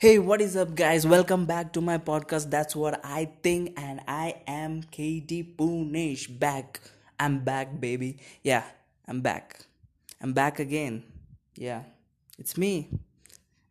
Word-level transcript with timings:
Hey, 0.00 0.18
what 0.18 0.40
is 0.40 0.56
up, 0.56 0.74
guys? 0.74 1.06
Welcome 1.06 1.44
back 1.44 1.74
to 1.74 1.82
my 1.82 1.98
podcast. 1.98 2.48
That's 2.48 2.74
what 2.74 3.04
I 3.04 3.28
think, 3.44 3.76
and 3.76 4.00
I 4.08 4.40
am 4.48 4.80
KD 4.80 5.56
Punesh 5.60 6.24
back. 6.40 6.80
I'm 7.20 7.44
back, 7.44 7.78
baby. 7.78 8.16
Yeah, 8.42 8.64
I'm 9.06 9.20
back. 9.20 9.66
I'm 10.18 10.32
back 10.32 10.58
again. 10.58 11.04
Yeah, 11.54 11.82
it's 12.38 12.56
me. 12.56 12.88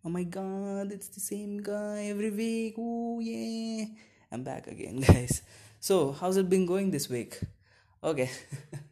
Oh 0.05 0.09
my 0.09 0.21
god, 0.21 0.91
it's 0.91 1.07
the 1.07 1.20
same 1.20 1.63
guy 1.63 2.13
every 2.13 2.30
week. 2.30 2.75
Oh, 2.77 3.20
yeah. 3.20 3.86
I'm 4.32 4.43
back 4.43 4.68
again, 4.68 5.02
guys. 5.09 5.41
So, 5.80 6.11
how's 6.11 6.38
it 6.38 6.48
been 6.48 6.68
going 6.68 6.91
this 6.91 7.09
week? 7.09 7.41
Okay. 8.04 8.30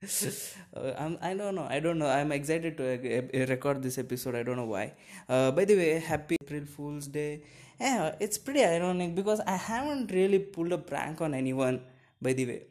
I'm, 0.98 1.18
I 1.20 1.34
don't 1.34 1.54
know. 1.54 1.66
I 1.68 1.80
don't 1.80 1.98
know. 1.98 2.06
I'm 2.06 2.30
excited 2.32 2.76
to 2.76 2.84
uh, 2.94 3.46
record 3.46 3.82
this 3.82 3.98
episode. 3.98 4.34
I 4.34 4.42
don't 4.42 4.56
know 4.56 4.66
why. 4.66 4.92
Uh, 5.28 5.50
by 5.50 5.64
the 5.64 5.74
way, 5.76 5.98
happy 5.98 6.36
April 6.40 6.64
Fool's 6.66 7.08
Day. 7.08 7.42
Yeah, 7.80 8.14
it's 8.20 8.38
pretty 8.38 8.64
ironic 8.64 9.14
because 9.14 9.40
I 9.40 9.56
haven't 9.56 10.10
really 10.12 10.38
pulled 10.38 10.72
a 10.72 10.78
prank 10.78 11.20
on 11.20 11.34
anyone. 11.34 11.80
By 12.20 12.32
the 12.32 12.46
way, 12.46 12.62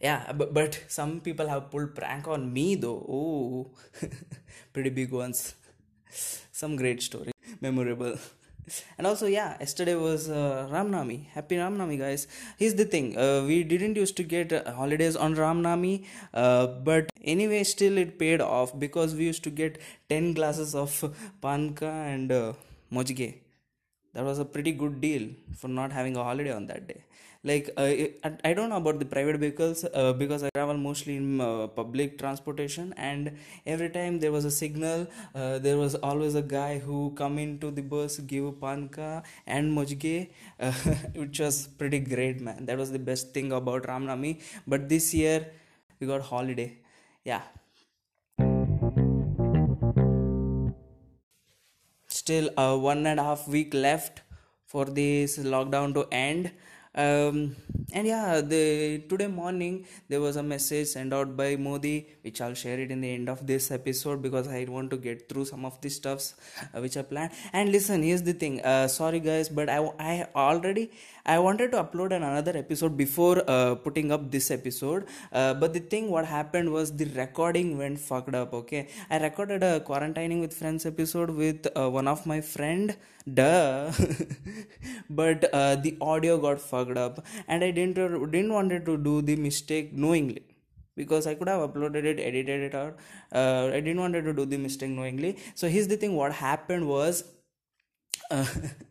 yeah, 0.00 0.32
but, 0.32 0.54
but 0.54 0.82
some 0.88 1.20
people 1.20 1.48
have 1.48 1.70
pulled 1.70 1.94
prank 1.94 2.26
on 2.28 2.52
me 2.52 2.74
though. 2.76 3.04
Oh, 3.08 3.70
pretty 4.72 4.90
big 4.90 5.12
ones. 5.12 5.54
Some 6.52 6.76
great 6.76 7.02
story, 7.02 7.32
memorable 7.60 8.16
and 8.98 9.06
also 9.06 9.26
yeah 9.26 9.56
yesterday 9.60 9.94
was 9.94 10.28
uh, 10.28 10.68
Ram 10.70 10.90
Navami 10.90 11.26
happy 11.28 11.56
Ram 11.56 11.78
Navami 11.78 11.98
guys. 11.98 12.26
Here's 12.56 12.74
the 12.74 12.84
thing 12.84 13.16
uh, 13.18 13.44
we 13.46 13.62
didn't 13.64 13.96
used 13.96 14.16
to 14.16 14.22
get 14.22 14.52
uh, 14.52 14.72
holidays 14.72 15.16
on 15.16 15.34
ramnami 15.34 16.06
uh, 16.34 16.66
but 16.66 17.10
anyway 17.22 17.64
still 17.64 17.98
it 17.98 18.18
paid 18.18 18.40
off 18.40 18.78
because 18.78 19.14
we 19.14 19.24
used 19.24 19.44
to 19.44 19.50
get 19.50 19.78
10 20.08 20.34
glasses 20.34 20.74
of 20.74 20.90
panka 21.42 21.90
and 22.14 22.32
uh, 22.32 22.52
that 24.14 24.24
was 24.24 24.38
a 24.38 24.44
pretty 24.44 24.72
good 24.72 25.00
deal 25.00 25.28
for 25.56 25.68
not 25.68 25.92
having 25.92 26.16
a 26.16 26.24
holiday 26.24 26.52
on 26.52 26.66
that 26.66 26.86
day 26.86 27.04
like 27.42 27.70
uh, 27.76 27.90
I, 28.44 28.52
don't 28.52 28.68
know 28.68 28.76
about 28.76 28.98
the 28.98 29.06
private 29.06 29.36
vehicles 29.36 29.84
uh, 29.94 30.12
because 30.12 30.42
i 30.42 30.50
travel 30.54 30.76
mostly 30.76 31.16
in 31.16 31.40
uh, 31.40 31.68
public 31.68 32.18
transportation. 32.18 32.92
And 32.96 33.38
every 33.66 33.88
time 33.88 34.20
there 34.20 34.32
was 34.32 34.44
a 34.44 34.50
signal 34.50 35.06
uh, 35.34 35.58
there 35.58 35.78
was 35.78 35.94
always 35.94 36.34
a 36.34 36.42
guy 36.42 36.78
who 36.78 37.12
come 37.16 37.38
into 37.38 37.70
the 37.70 37.82
bus 37.82 38.18
give 38.18 38.44
panka 38.60 39.22
and 39.46 39.72
mojige 39.76 40.28
uh, 40.60 40.72
which 41.14 41.40
was 41.40 41.66
pretty 41.66 42.00
great 42.00 42.40
man. 42.40 42.66
That 42.66 42.76
was 42.76 42.92
the 42.92 42.98
best 42.98 43.32
thing 43.32 43.52
about 43.52 43.88
Ram 43.88 44.06
Navami 44.06 44.40
but 44.66 44.88
this 44.88 45.14
year 45.14 45.46
we 45.98 46.06
got 46.06 46.20
holiday. 46.20 46.76
Yeah. 47.24 47.42
Still 52.06 52.50
uh, 52.58 52.76
one 52.76 53.06
and 53.06 53.18
a 53.18 53.22
half 53.22 53.48
week 53.48 53.72
left 53.72 54.20
for 54.66 54.84
this 54.84 55.38
lockdown 55.38 55.94
to 55.94 56.06
end 56.12 56.52
um, 56.94 57.54
and 57.92 58.06
yeah 58.06 58.40
the 58.40 58.98
today 59.08 59.26
morning 59.26 59.84
there 60.08 60.20
was 60.20 60.36
a 60.36 60.42
message 60.42 60.88
sent 60.88 61.12
out 61.12 61.36
by 61.36 61.56
modi 61.56 62.06
which 62.22 62.40
i'll 62.40 62.54
share 62.54 62.78
it 62.78 62.90
in 62.90 63.00
the 63.00 63.12
end 63.12 63.28
of 63.28 63.46
this 63.46 63.70
episode 63.70 64.20
because 64.22 64.48
i 64.48 64.64
want 64.68 64.90
to 64.90 64.96
get 64.96 65.28
through 65.28 65.44
some 65.44 65.64
of 65.64 65.80
the 65.80 65.88
stuffs 65.88 66.34
uh, 66.74 66.80
which 66.80 66.96
i 66.96 67.02
planned 67.02 67.30
and 67.52 67.70
listen 67.70 68.02
here's 68.02 68.22
the 68.22 68.32
thing 68.32 68.60
uh, 68.62 68.88
sorry 68.88 69.20
guys 69.20 69.48
but 69.48 69.68
i 69.68 69.78
i 69.98 70.26
already 70.34 70.90
I 71.26 71.38
wanted 71.38 71.72
to 71.72 71.82
upload 71.82 72.12
an 72.16 72.22
another 72.22 72.56
episode 72.56 72.96
before 72.96 73.42
uh, 73.46 73.74
putting 73.74 74.10
up 74.10 74.30
this 74.30 74.50
episode, 74.50 75.06
uh, 75.32 75.54
but 75.54 75.72
the 75.72 75.80
thing 75.80 76.10
what 76.10 76.24
happened 76.24 76.72
was 76.72 76.96
the 76.96 77.04
recording 77.16 77.76
went 77.76 77.98
fucked 77.98 78.34
up. 78.34 78.54
Okay, 78.54 78.88
I 79.10 79.18
recorded 79.18 79.62
a 79.62 79.80
quarantining 79.80 80.40
with 80.40 80.54
friends 80.54 80.86
episode 80.86 81.30
with 81.30 81.68
uh, 81.76 81.90
one 81.90 82.08
of 82.08 82.24
my 82.26 82.40
friend, 82.40 82.96
duh, 83.26 83.92
but 85.10 85.48
uh, 85.52 85.76
the 85.76 85.96
audio 86.00 86.38
got 86.38 86.60
fucked 86.60 86.96
up, 86.96 87.24
and 87.48 87.64
I 87.64 87.70
didn't 87.70 87.94
didn't 87.94 88.52
wanted 88.52 88.86
to 88.86 88.96
do 88.96 89.22
the 89.22 89.36
mistake 89.36 89.92
knowingly 89.92 90.42
because 90.96 91.26
I 91.26 91.34
could 91.34 91.48
have 91.48 91.68
uploaded 91.68 92.04
it, 92.04 92.20
edited 92.20 92.60
it 92.68 92.74
out. 92.74 92.96
Uh, 93.32 93.70
I 93.72 93.80
didn't 93.80 94.00
wanted 94.00 94.24
to 94.24 94.32
do 94.32 94.44
the 94.44 94.58
mistake 94.58 94.90
knowingly. 94.90 95.36
So 95.54 95.68
here's 95.68 95.88
the 95.88 95.96
thing: 95.96 96.16
what 96.16 96.32
happened 96.32 96.88
was. 96.88 97.24
Uh, 98.30 98.46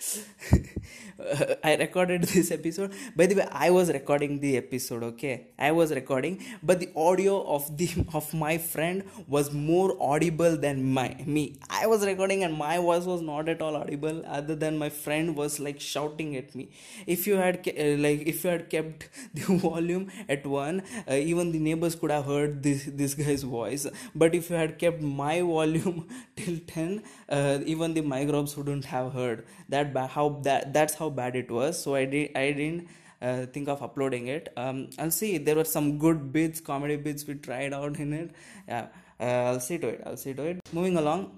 I 1.64 1.76
recorded 1.76 2.22
this 2.22 2.50
episode. 2.50 2.92
By 3.14 3.26
the 3.26 3.34
way, 3.34 3.46
I 3.52 3.70
was 3.70 3.92
recording 3.92 4.40
the 4.40 4.56
episode. 4.56 5.02
Okay, 5.02 5.48
I 5.58 5.72
was 5.72 5.92
recording, 5.92 6.42
but 6.62 6.80
the 6.80 6.88
audio 6.96 7.42
of 7.56 7.76
the 7.76 7.88
of 8.14 8.32
my 8.32 8.56
friend 8.56 9.04
was 9.28 9.52
more 9.52 9.96
audible 10.00 10.56
than 10.56 10.82
my 10.94 11.08
me. 11.26 11.44
I 11.68 11.86
was 11.86 12.06
recording, 12.06 12.44
and 12.44 12.54
my 12.54 12.78
voice 12.78 13.04
was 13.04 13.20
not 13.20 13.50
at 13.50 13.60
all 13.60 13.76
audible. 13.76 14.22
Other 14.26 14.54
than 14.54 14.78
my 14.78 14.88
friend 14.88 15.36
was 15.36 15.60
like 15.60 15.80
shouting 15.80 16.34
at 16.36 16.54
me. 16.54 16.70
If 17.06 17.26
you 17.26 17.36
had 17.36 17.58
uh, 17.68 17.90
like 18.06 18.26
if 18.34 18.42
you 18.44 18.50
had 18.50 18.70
kept 18.70 19.08
the 19.34 19.58
volume 19.66 20.10
at 20.28 20.46
one, 20.46 20.82
uh, 21.06 21.14
even 21.14 21.52
the 21.52 21.58
neighbors 21.58 21.94
could 21.94 22.10
have 22.10 22.24
heard 22.24 22.62
this 22.62 22.84
this 23.02 23.14
guy's 23.14 23.42
voice. 23.42 23.86
But 24.14 24.34
if 24.34 24.48
you 24.48 24.56
had 24.56 24.78
kept 24.78 25.02
my 25.02 25.42
volume 25.42 26.08
till 26.36 26.58
ten, 26.74 27.02
uh, 27.28 27.58
even 27.66 27.94
the 27.94 28.00
microbes 28.00 28.56
wouldn't 28.56 28.86
have 28.86 29.12
heard 29.12 29.44
that 29.68 29.89
how 29.96 30.40
that 30.44 30.72
that's 30.72 30.94
how 30.94 31.10
bad 31.10 31.36
it 31.36 31.50
was. 31.50 31.82
So 31.82 31.94
i 31.94 32.04
did 32.04 32.36
i 32.36 32.52
didn't 32.52 32.88
uh, 33.22 33.46
think 33.46 33.68
of 33.68 33.82
uploading 33.82 34.28
it. 34.28 34.52
Um, 34.56 34.90
i'll 34.98 35.10
see. 35.10 35.38
There 35.38 35.56
were 35.56 35.64
some 35.64 35.98
good 35.98 36.32
bits 36.32 36.60
comedy 36.60 36.96
bits 36.96 37.26
we 37.26 37.34
tried 37.34 37.72
out 37.72 37.98
in 37.98 38.12
it. 38.12 38.30
Yeah. 38.68 38.86
Uh, 39.18 39.52
i'll 39.52 39.60
see 39.60 39.78
to 39.78 39.88
it. 39.88 40.02
I'll 40.06 40.16
see 40.16 40.34
to 40.34 40.42
it. 40.42 40.60
Moving 40.72 40.96
along. 40.96 41.32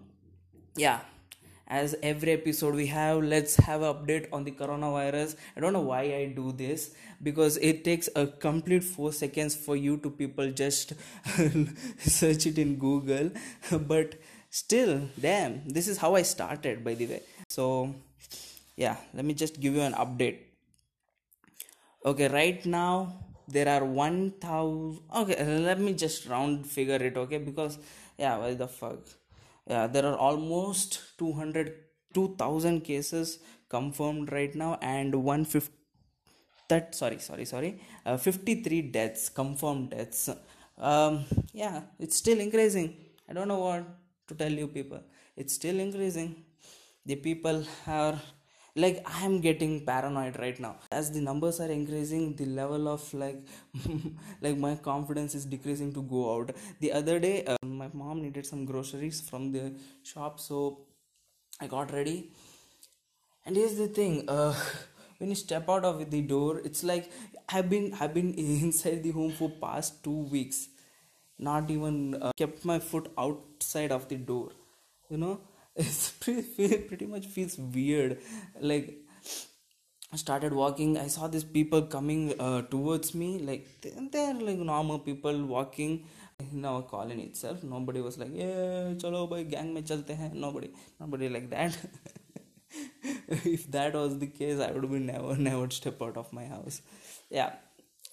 Yeah. 0.76 1.00
As 1.66 1.94
every 2.02 2.32
episode 2.32 2.74
we 2.74 2.86
have 2.88 3.22
let's 3.22 3.56
have 3.56 3.82
an 3.82 3.94
update 3.94 4.28
on 4.32 4.44
the 4.44 4.50
coronavirus. 4.50 5.36
I 5.56 5.60
don't 5.60 5.72
know 5.72 5.80
why 5.80 6.02
i 6.02 6.26
do 6.36 6.52
this 6.52 6.90
because 7.22 7.56
it 7.56 7.82
takes 7.84 8.08
a 8.14 8.26
complete 8.26 8.84
4 8.84 9.12
seconds 9.12 9.54
for 9.54 9.76
you 9.76 9.96
to 9.98 10.10
people 10.10 10.50
just 10.50 10.92
search 11.98 12.46
it 12.46 12.58
in 12.58 12.76
google. 12.76 13.30
But 13.70 14.16
still 14.50 15.08
damn 15.18 15.66
this 15.66 15.88
is 15.88 15.96
how 15.96 16.14
i 16.14 16.22
started 16.22 16.84
by 16.84 16.94
the 16.94 17.06
way. 17.06 17.22
So 17.48 17.94
yeah 18.76 18.96
let 19.14 19.24
me 19.24 19.34
just 19.34 19.60
give 19.60 19.74
you 19.74 19.82
an 19.82 19.94
update. 19.94 20.38
Okay 22.04 22.28
right 22.28 22.64
now 22.66 23.24
there 23.48 23.68
are 23.68 23.84
1000 23.84 25.00
okay 25.14 25.58
let 25.58 25.78
me 25.78 25.92
just 25.94 26.26
round 26.26 26.66
figure 26.66 27.00
it 27.08 27.16
okay 27.16 27.38
because 27.38 27.78
yeah 28.18 28.36
why 28.38 28.54
the 28.54 28.68
fuck? 28.68 29.00
Yeah 29.66 29.86
there 29.86 30.06
are 30.06 30.16
almost 30.16 31.18
200 31.18 31.74
2000 32.14 32.80
cases 32.82 33.38
confirmed 33.68 34.32
right 34.32 34.54
now 34.54 34.78
and 34.82 35.14
150 35.14 35.72
that 36.68 36.94
sorry 36.94 37.18
sorry 37.18 37.44
sorry 37.44 37.80
uh, 38.06 38.16
53 38.16 38.82
deaths 38.96 39.28
confirmed 39.28 39.90
deaths. 39.90 40.28
Um 40.78 41.24
yeah 41.52 41.82
it's 41.98 42.16
still 42.16 42.40
increasing. 42.40 42.94
I 43.28 43.32
don't 43.34 43.48
know 43.48 43.60
what 43.60 43.84
to 44.28 44.34
tell 44.34 44.50
you 44.50 44.68
people. 44.68 45.00
It's 45.36 45.54
still 45.54 45.78
increasing. 45.78 46.44
The 47.06 47.16
people 47.16 47.64
are 47.86 48.18
like 48.74 48.98
i 49.06 49.24
am 49.24 49.40
getting 49.40 49.84
paranoid 49.84 50.38
right 50.38 50.58
now. 50.58 50.76
As 50.90 51.10
the 51.12 51.20
numbers 51.20 51.60
are 51.60 51.70
increasing 51.70 52.34
the 52.36 52.46
level 52.46 52.88
of 52.88 53.12
like 53.14 53.40
like 54.40 54.56
my 54.56 54.74
confidence 54.76 55.34
is 55.34 55.44
decreasing 55.44 55.92
to 55.92 56.02
go 56.02 56.34
out. 56.34 56.52
The 56.80 56.92
other 56.92 57.18
day 57.20 57.44
uh, 57.44 57.56
my 57.66 57.88
mom 57.92 58.22
needed 58.22 58.46
some 58.46 58.64
groceries 58.64 59.20
from 59.20 59.52
the 59.52 59.74
shop 60.02 60.40
so 60.40 60.80
i 61.60 61.66
got 61.66 61.92
ready. 61.92 62.30
And 63.44 63.56
here's 63.56 63.76
the 63.76 63.88
thing 63.88 64.24
uh, 64.28 64.54
when 65.18 65.30
you 65.30 65.34
step 65.34 65.68
out 65.68 65.84
of 65.84 66.10
the 66.10 66.20
door 66.22 66.58
it's 66.68 66.82
like 66.84 67.10
i've 67.48 67.68
been 67.70 67.94
i've 68.00 68.14
been 68.14 68.32
inside 68.66 69.02
the 69.02 69.10
home 69.10 69.32
for 69.32 69.50
past 69.50 70.02
two 70.04 70.20
weeks. 70.36 70.68
Not 71.38 71.70
even 71.70 72.14
uh, 72.22 72.30
kept 72.36 72.64
my 72.64 72.78
foot 72.78 73.10
outside 73.18 73.90
of 73.92 74.08
the 74.08 74.16
door 74.16 74.50
you 75.10 75.16
know 75.18 75.40
it's 75.76 76.10
pretty, 76.10 76.78
pretty 76.78 77.06
much 77.06 77.26
feels 77.26 77.58
weird. 77.58 78.18
Like 78.60 78.98
I 80.12 80.16
started 80.16 80.52
walking 80.52 80.98
i 80.98 81.06
saw 81.06 81.26
these 81.26 81.44
people 81.44 81.82
coming 81.94 82.34
uh, 82.38 82.62
towards 82.62 83.14
me. 83.14 83.38
Like 83.38 83.66
they're 83.82 84.34
like 84.34 84.58
normal 84.58 84.98
people 84.98 85.44
walking 85.46 86.04
in 86.52 86.64
our 86.64 86.82
colony 86.82 87.24
itself. 87.24 87.62
Nobody 87.62 88.00
was 88.00 88.18
like 88.18 88.32
yeah 88.34 88.92
chalo 89.04 89.22
bhai 89.34 89.44
gang 89.44 89.72
mein 89.74 89.84
chalte 89.92 90.14
hain. 90.22 90.38
Nobody 90.46 90.70
nobody 91.00 91.28
like 91.28 91.48
that. 91.50 91.78
If 93.28 93.70
that 93.72 93.94
was 93.94 94.18
the 94.18 94.26
case 94.38 94.60
i 94.66 94.70
would 94.72 94.90
be 94.90 94.98
never 94.98 95.36
never 95.48 95.68
step 95.70 96.00
out 96.02 96.16
of 96.16 96.32
my 96.32 96.44
house. 96.54 96.82
Yeah 97.30 97.52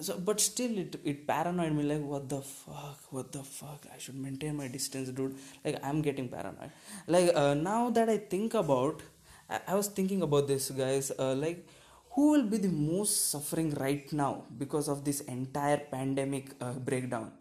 so 0.02 0.18
but 0.28 0.40
still 0.40 0.78
it 0.84 0.96
it 1.12 1.28
paranoid 1.28 1.74
me 1.78 1.84
like 1.92 2.04
what 2.12 2.30
the 2.30 2.42
fuck 2.42 3.00
what 3.10 3.32
the 3.32 3.44
fuck? 3.44 3.86
I 3.94 3.98
should 3.98 4.16
maintain 4.16 4.56
my 4.56 4.68
distance 4.68 5.10
dude. 5.10 5.36
Like 5.66 5.80
i'm 5.84 6.02
getting 6.02 6.30
paranoid. 6.30 6.72
Like 7.08 7.32
uh, 7.36 7.54
now 7.54 7.90
that 7.92 8.10
i 8.10 8.18
think 8.18 8.54
about 8.54 9.02
I, 9.50 9.60
I 9.68 9.76
was 9.76 9.88
thinking 9.88 10.22
about 10.22 10.48
this 10.48 10.70
guys 10.72 11.12
uh, 11.20 11.34
like 11.36 11.68
who 12.12 12.32
will 12.32 12.44
be 12.44 12.58
the 12.58 12.70
most 12.70 13.30
suffering 13.30 13.74
right 13.76 14.12
now 14.14 14.44
because 14.58 14.88
of 14.88 15.06
this 15.06 15.22
entire 15.22 15.78
pandemic 15.78 16.52
uh, 16.62 16.74
breakdown? 16.74 17.32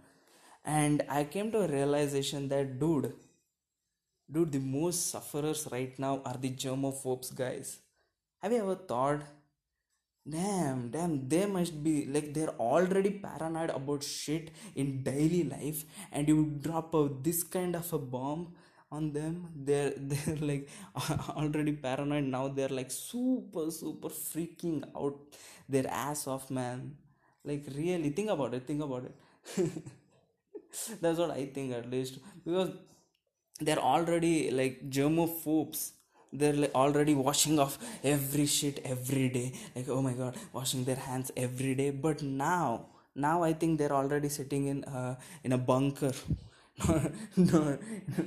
And 0.65 1.03
i 1.09 1.25
came 1.25 1.51
to 1.53 1.61
a 1.63 1.69
realization 1.69 2.49
that 2.49 2.79
dude 2.81 3.13
dude 4.31 4.53
the 4.53 4.59
most 4.59 5.11
sufferers 5.11 5.67
right 5.73 5.99
now 5.99 6.21
are 6.25 6.37
the 6.37 6.51
germophobes 6.51 7.35
guys. 7.35 7.79
Have 8.43 8.53
you 8.53 8.59
ever 8.59 8.75
thought 8.75 9.23
damn 10.35 10.79
damn 10.95 11.13
they 11.33 11.45
must 11.47 11.75
be 11.85 11.95
like 12.15 12.27
they're 12.35 12.55
already 12.71 13.11
paranoid 13.27 13.71
about 13.79 14.03
shit 14.03 14.51
in 14.75 15.03
daily 15.03 15.43
life 15.45 15.85
and 16.13 16.29
you 16.29 16.39
drop 16.67 16.95
a, 16.95 17.09
this 17.23 17.43
kind 17.43 17.75
of 17.77 17.93
a 17.93 17.99
bomb 17.99 18.43
on 18.91 19.13
them 19.13 19.35
they're 19.55 19.93
they're 20.11 20.37
like 20.51 20.69
already 21.37 21.73
paranoid. 21.73 22.25
Now 22.25 22.49
they're 22.49 22.69
like 22.81 22.91
super 22.91 23.71
super 23.71 24.09
freaking 24.09 24.83
out 24.97 25.17
their 25.69 25.87
ass 25.89 26.27
off 26.27 26.51
man. 26.51 26.97
Like 27.45 27.67
really 27.75 28.11
think 28.11 28.31
about 28.31 28.55
it 28.55 28.67
think 28.67 28.83
about 28.83 29.05
it. 29.05 29.71
That's 31.01 31.19
what 31.19 31.31
i 31.31 31.47
think 31.47 31.73
at 31.73 31.91
least. 31.91 32.19
Because 32.45 32.71
they're 33.61 33.85
already 33.93 34.51
like 34.51 34.89
germophobes 34.89 35.93
they're 36.33 36.53
like 36.53 36.75
already 36.75 37.15
washing 37.15 37.59
off 37.59 37.79
every 38.05 38.47
shit 38.47 38.81
every 38.85 39.29
day 39.29 39.53
like 39.75 39.89
oh 39.89 40.03
my 40.03 40.13
god 40.13 40.37
washing 40.53 40.85
their 40.85 40.97
hands 41.09 41.31
every 41.37 41.75
day 41.75 41.91
but 41.91 42.23
now 42.23 42.87
now 43.15 43.43
i 43.43 43.53
think 43.53 43.79
they're 43.79 43.93
already 44.01 44.29
sitting 44.29 44.67
in 44.67 44.85
uh, 44.85 45.15
in 45.45 45.53
a 45.53 45.59
bunker 45.59 46.13
no, 47.37 47.79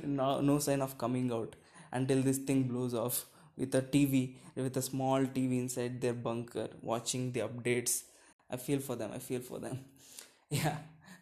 no, 0.02 0.40
no 0.40 0.58
sign 0.58 0.82
of 0.82 0.98
coming 0.98 1.32
out 1.32 1.56
until 1.92 2.22
this 2.22 2.38
thing 2.38 2.64
blows 2.64 2.94
off 2.94 3.24
with 3.56 3.74
a 3.74 3.82
TV, 3.82 4.36
with 4.54 4.76
a 4.76 4.82
small 4.82 5.20
TV 5.24 5.58
inside 5.58 6.00
their 6.00 6.12
bunker, 6.12 6.68
watching 6.82 7.32
the 7.32 7.40
updates. 7.40 8.02
I 8.50 8.56
feel 8.56 8.80
for 8.80 8.96
them. 8.96 9.10
I 9.14 9.18
feel 9.18 9.40
for 9.40 9.58
them. 9.58 9.80
Yeah, 10.50 10.76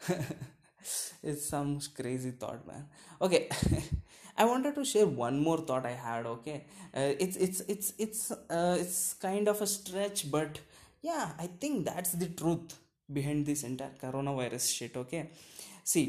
it's 1.23 1.47
some 1.47 1.79
crazy 1.95 2.33
thought, 2.33 2.67
man. 2.67 2.87
Okay, 3.23 3.49
I 4.41 4.45
wanted 4.45 4.75
to 4.77 4.85
share 4.85 5.07
one 5.07 5.39
more 5.47 5.59
thought 5.59 5.85
I 5.85 5.97
had. 6.03 6.27
Okay, 6.27 6.65
uh, 6.95 7.13
it's 7.25 7.37
it's 7.37 7.61
it's 7.75 7.93
it's 7.99 8.31
uh, 8.33 8.77
it's 8.81 9.15
kind 9.15 9.49
of 9.53 9.61
a 9.61 9.67
stretch, 9.67 10.31
but 10.31 10.61
yeah, 11.03 11.33
I 11.39 11.47
think 11.47 11.85
that's 11.85 12.13
the 12.13 12.29
truth 12.29 12.79
behind 13.13 13.45
this 13.45 13.65
entire 13.65 13.97
coronavirus 14.03 14.75
shit. 14.77 14.97
Okay, 14.97 15.29
see 15.85 16.07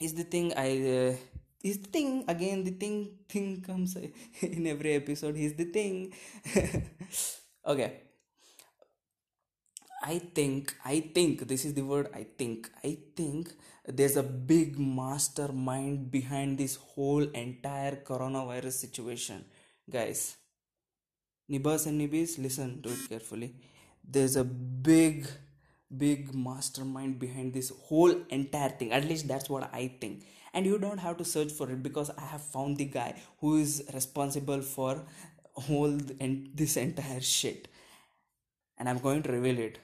is 0.00 0.14
the 0.14 0.24
thing 0.24 0.52
I 0.56 0.70
uh, 0.96 1.16
is 1.62 1.78
the 1.78 1.90
thing 1.98 2.24
again 2.28 2.64
the 2.64 2.72
thing 2.72 3.10
thing 3.28 3.62
comes 3.62 3.96
in 4.42 4.66
every 4.66 4.94
episode 4.94 5.36
is 5.36 5.54
the 5.54 5.64
thing 5.64 6.12
okay 7.66 8.00
I 10.02 10.18
think 10.18 10.74
I 10.84 11.00
think 11.00 11.48
this 11.48 11.64
is 11.64 11.74
the 11.74 11.82
word 11.82 12.08
I 12.14 12.26
think 12.38 12.70
I 12.84 12.98
think 13.16 13.52
there's 13.88 14.16
a 14.16 14.22
big 14.22 14.78
mastermind 14.78 16.10
behind 16.10 16.58
this 16.58 16.76
whole 16.76 17.22
entire 17.22 17.96
coronavirus 17.96 18.72
situation. 18.72 19.44
Guys 19.88 20.36
nibas 21.50 21.86
and 21.86 22.00
nibis 22.00 22.38
listen 22.38 22.82
to 22.82 22.90
it 22.90 23.08
carefully. 23.08 23.54
There's 24.04 24.36
a 24.36 24.44
big 24.44 25.26
big 25.96 26.34
mastermind 26.34 27.18
behind 27.18 27.54
this 27.54 27.70
whole 27.84 28.14
entire 28.28 28.70
thing. 28.70 28.92
At 28.92 29.04
least 29.04 29.28
that's 29.28 29.48
what 29.48 29.70
i 29.72 29.88
think. 30.00 30.24
And 30.52 30.66
you 30.66 30.78
don't 30.78 30.98
have 30.98 31.18
to 31.18 31.24
search 31.24 31.52
for 31.52 31.70
it 31.70 31.82
because 31.82 32.10
i 32.18 32.26
have 32.26 32.42
found 32.42 32.78
the 32.78 32.86
guy 32.86 33.14
who 33.40 33.56
is 33.58 33.82
responsible 33.94 34.62
for 34.62 35.04
whole 35.54 35.98
and 36.20 36.50
this 36.54 36.76
entire 36.76 37.20
shit. 37.20 37.68
And 38.78 38.88
i'm 38.88 38.98
going 38.98 39.22
to 39.22 39.32
reveal 39.32 39.58
it. 39.58 39.78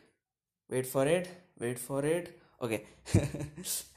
Wait 0.69 0.87
for 0.87 1.07
it. 1.07 1.29
Wait 1.59 1.79
for 1.79 2.05
it. 2.05 2.39
Okay 2.61 2.85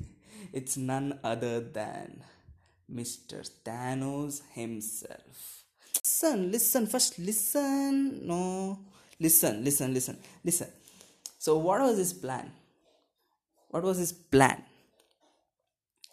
it's 0.52 0.76
none 0.76 1.18
other 1.22 1.60
than 1.60 2.22
mr 2.92 3.48
thanos 3.64 4.42
himself. 4.52 5.64
Listen 5.94 6.50
listen 6.50 6.86
first 6.86 7.18
listen 7.18 8.26
no. 8.26 8.78
Listen 9.20 9.64
listen 9.64 9.94
listen 9.94 10.18
listen. 10.44 10.68
So, 11.38 11.58
what 11.58 11.80
was 11.80 11.98
his 11.98 12.12
plan? 12.12 12.52
What 13.68 13.82
was 13.82 13.98
his 13.98 14.12
plan? 14.12 14.62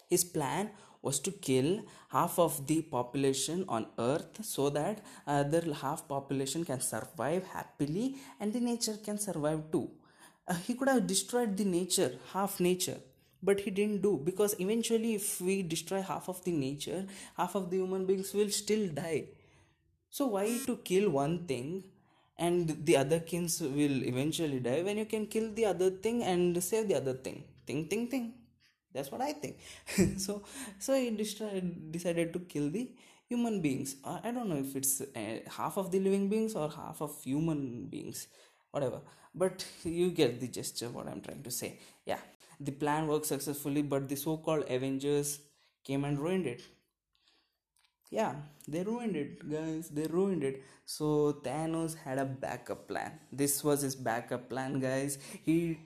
His 0.08 0.24
plan 0.24 0.70
was 1.02 1.20
to 1.20 1.30
kill 1.30 1.82
half 2.08 2.38
of 2.38 2.66
the 2.66 2.82
population 2.82 3.64
on 3.68 3.86
earth 3.98 4.44
so 4.44 4.70
that 4.70 5.02
other 5.26 5.62
half 5.72 6.06
population 6.08 6.64
can 6.64 6.80
survive 6.80 7.44
happily 7.46 8.16
and 8.40 8.52
the 8.52 8.60
nature 8.60 8.96
can 9.04 9.18
survive 9.18 9.70
too. 9.70 9.88
Uh, 10.48 10.54
he 10.54 10.74
could 10.74 10.88
have 10.88 11.06
destroyed 11.06 11.56
the 11.56 11.64
nature 11.64 12.12
half 12.32 12.58
nature 12.60 12.98
but 13.42 13.60
he 13.60 13.70
didn't 13.70 14.02
do 14.02 14.20
because 14.24 14.54
eventually 14.58 15.14
if 15.14 15.40
we 15.40 15.62
destroy 15.62 16.02
half 16.02 16.28
of 16.28 16.42
the 16.44 16.52
nature 16.52 17.06
half 17.36 17.54
of 17.54 17.70
the 17.70 17.76
human 17.78 18.06
beings 18.06 18.32
will 18.34 18.50
still 18.50 18.88
die. 18.88 19.24
So 20.10 20.26
why 20.26 20.58
to 20.66 20.76
kill 20.78 21.10
one 21.10 21.46
thing 21.46 21.84
and 22.38 22.84
the 22.86 22.96
other 22.96 23.20
kins 23.20 23.60
will 23.60 24.02
eventually 24.12 24.60
die 24.60 24.82
when 24.82 24.98
you 24.98 25.04
can 25.06 25.26
kill 25.26 25.52
the 25.52 25.66
other 25.66 25.90
thing 25.90 26.22
and 26.22 26.62
save 26.62 26.88
the 26.88 26.96
other 26.96 27.14
thing? 27.14 27.44
Thing 27.66 27.86
thing 27.88 28.08
thing. 28.08 28.32
That's 28.92 29.10
what 29.12 29.20
i 29.20 29.32
think. 29.32 29.56
So 30.18 30.42
so 30.78 30.94
he 30.94 31.10
decided 31.90 32.32
to 32.32 32.40
kill 32.40 32.70
the 32.70 32.90
human 33.28 33.60
beings. 33.60 33.96
I 34.04 34.30
don't 34.32 34.48
know 34.48 34.56
if 34.58 34.74
it's 34.74 35.00
uh, 35.00 35.40
half 35.58 35.76
of 35.78 35.90
the 35.92 36.00
living 36.00 36.28
beings 36.28 36.54
or 36.54 36.68
half 36.68 37.00
of 37.00 37.22
human 37.22 37.86
beings 37.86 38.26
whatever. 38.72 39.00
But 39.34 39.64
you 39.84 40.10
get 40.10 40.40
the 40.40 40.48
gesture 40.48 40.88
what 40.88 41.06
i'm 41.06 41.20
trying 41.20 41.42
to 41.44 41.50
say. 41.50 41.78
Yeah 42.04 42.18
the 42.60 42.72
plan 42.72 43.06
worked 43.08 43.26
successfully 43.26 43.82
but 43.82 44.08
the 44.08 44.16
so-called 44.16 44.64
avengers 44.70 45.40
came 45.84 46.04
and 46.04 46.20
ruined 46.20 46.46
it. 46.46 46.62
Yeah 48.10 48.34
they 48.72 48.82
ruined 48.82 49.16
it 49.16 49.48
guys 49.50 49.88
they 49.90 50.06
ruined 50.06 50.42
it. 50.44 50.62
So 50.84 51.06
thanos 51.44 51.96
had 51.96 52.18
a 52.18 52.24
backup 52.24 52.88
plan. 52.88 53.12
This 53.32 53.62
was 53.64 53.82
his 53.82 53.94
backup 53.94 54.48
plan 54.48 54.80
guys. 54.80 55.18
He 55.44 55.78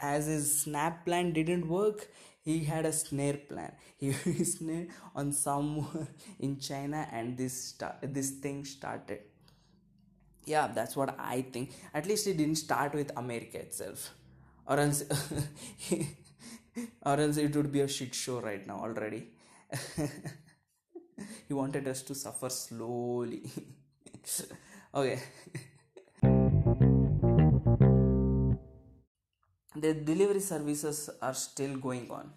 as 0.00 0.26
his 0.26 0.46
snap 0.62 1.04
plan 1.04 1.32
didn't 1.32 1.68
work 1.68 2.08
he 2.44 2.64
had 2.64 2.86
a 2.86 2.92
snare 2.92 3.38
plan. 3.50 3.72
He 3.98 4.12
snared 4.44 4.88
on 5.14 5.32
somewhere 5.32 6.08
in 6.40 6.58
china 6.58 7.06
and 7.12 7.36
this 7.36 7.54
start, 7.70 7.96
this 8.02 8.30
thing 8.30 8.64
started. 8.64 9.20
Yeah 10.44 10.68
that's 10.74 10.96
what 10.96 11.14
i 11.18 11.42
think. 11.42 11.72
At 11.94 12.06
least 12.06 12.26
it 12.26 12.36
didn't 12.36 12.56
start 12.56 12.94
with 12.94 13.10
america 13.16 13.58
itself. 13.58 14.10
Or 14.66 14.78
else 14.78 15.02
or 17.04 17.20
else 17.20 17.36
it 17.36 17.54
would 17.56 17.72
be 17.72 17.80
a 17.80 17.88
shit 17.88 18.14
show 18.14 18.40
right 18.40 18.66
now 18.66 18.78
already. 18.80 19.28
He 21.48 21.54
wanted 21.54 21.86
us 21.88 22.02
to 22.02 22.14
suffer 22.14 22.48
slowly. 22.50 23.42
Okay. 24.94 25.18
The 29.74 29.94
delivery 29.94 30.40
services 30.40 31.10
are 31.20 31.34
still 31.34 31.76
going 31.76 32.10
on 32.10 32.30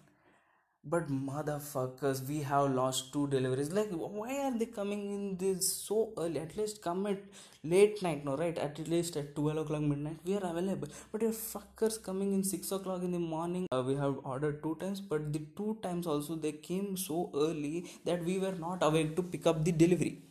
but 0.94 1.08
motherfuckers 1.10 2.20
we 2.28 2.38
have 2.42 2.70
lost 2.74 3.12
two 3.12 3.26
deliveries. 3.28 3.72
Like 3.72 3.90
why 3.90 4.38
are 4.46 4.58
they 4.58 4.66
coming 4.66 5.02
in 5.16 5.36
this 5.36 5.72
so 5.72 6.12
early? 6.18 6.38
At 6.40 6.56
least 6.56 6.80
come 6.82 7.06
at 7.06 7.18
late 7.64 8.02
night 8.02 8.24
no 8.24 8.36
right? 8.36 8.56
At 8.56 8.78
least 8.88 9.16
at 9.16 9.34
12 9.34 9.58
o'clock 9.64 9.82
midnight 9.82 10.18
we 10.24 10.36
are 10.36 10.46
available. 10.50 10.88
But 11.12 11.22
your 11.22 11.32
fuckers 11.32 12.00
coming 12.02 12.32
in 12.34 12.44
6 12.44 12.72
o'clock 12.72 13.02
in 13.02 13.12
the 13.12 13.18
morning 13.18 13.66
uh, 13.72 13.82
we 13.86 13.96
have 13.96 14.16
ordered 14.24 14.62
two 14.62 14.76
times 14.80 15.00
but 15.00 15.32
the 15.32 15.42
two 15.56 15.78
times 15.82 16.06
also 16.06 16.36
they 16.36 16.52
came 16.52 16.96
so 16.96 17.30
early 17.34 17.86
that 18.04 18.24
we 18.24 18.38
were 18.38 18.54
not 18.66 18.82
awake 18.82 19.16
to 19.16 19.22
pick 19.22 19.46
up 19.46 19.64
the 19.64 19.72
delivery. 19.72 20.22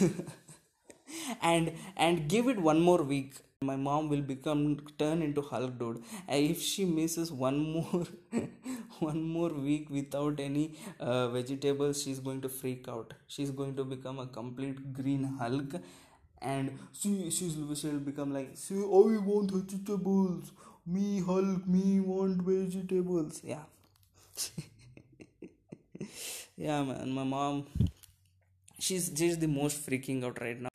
And 1.40 1.72
and 1.96 2.28
give 2.28 2.48
it 2.48 2.58
one 2.58 2.80
more 2.80 3.02
week 3.02 3.34
my 3.62 3.76
mom 3.76 4.08
will 4.08 4.22
become 4.22 4.62
turn 4.98 5.22
into 5.22 5.42
hulk 5.42 5.78
dude. 5.78 6.02
If 6.28 6.62
she 6.62 6.84
misses 6.84 7.32
one 7.32 7.58
more 7.58 8.06
one 8.98 9.22
more 9.22 9.50
week 9.50 9.90
without 9.90 10.40
any 10.40 10.74
uh, 11.00 11.28
vegetables 11.28 12.02
she's 12.02 12.20
going 12.20 12.40
to 12.42 12.48
freak 12.48 12.88
out. 12.88 13.14
She's 13.26 13.50
going 13.50 13.76
to 13.76 13.84
become 13.84 14.18
a 14.18 14.26
complete 14.26 14.92
green 14.92 15.24
hulk. 15.40 15.74
And 16.40 16.78
she 16.92 17.30
she's 17.30 17.56
she'll 17.80 18.00
become 18.10 18.34
like 18.34 18.50
see 18.54 18.74
i 18.76 19.18
want 19.30 19.50
vegetables. 19.52 20.52
Me 20.86 21.20
hulk 21.20 21.66
me 21.66 22.00
want 22.00 22.42
vegetables. 22.42 23.40
Yeah. 23.44 23.64
Yeah 26.56 26.82
man. 26.82 27.10
My 27.12 27.24
mom 27.24 27.66
she's 28.78 29.10
she's 29.16 29.38
the 29.38 29.48
most 29.48 29.84
freaking 29.86 30.24
out 30.24 30.40
right 30.40 30.60
now 30.60 30.71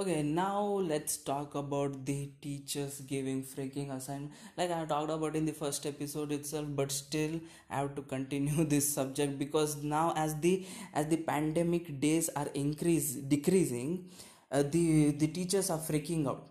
okay 0.00 0.22
now 0.22 0.62
let's 0.90 1.16
talk 1.16 1.54
about 1.56 1.94
the 2.06 2.30
teachers 2.40 3.00
giving 3.00 3.42
freaking 3.42 3.90
assignment. 3.94 4.32
Like 4.56 4.70
i 4.70 4.84
talked 4.84 5.10
about 5.10 5.34
in 5.34 5.44
the 5.44 5.52
first 5.52 5.86
episode 5.86 6.30
itself 6.30 6.66
but 6.68 6.92
still 6.92 7.40
i 7.68 7.78
have 7.78 7.96
to 7.96 8.02
continue 8.02 8.64
this 8.74 8.88
subject 8.88 9.38
because 9.38 9.82
now 9.82 10.12
as 10.16 10.36
the 10.36 10.64
as 10.94 11.06
the 11.08 11.16
pandemic 11.16 11.98
days 12.00 12.30
are 12.36 12.46
increase 12.54 13.14
decreasing 13.14 14.08
uh, 14.52 14.62
the 14.62 15.10
the 15.10 15.26
teachers 15.26 15.68
are 15.68 15.78
freaking 15.78 16.26
out. 16.26 16.44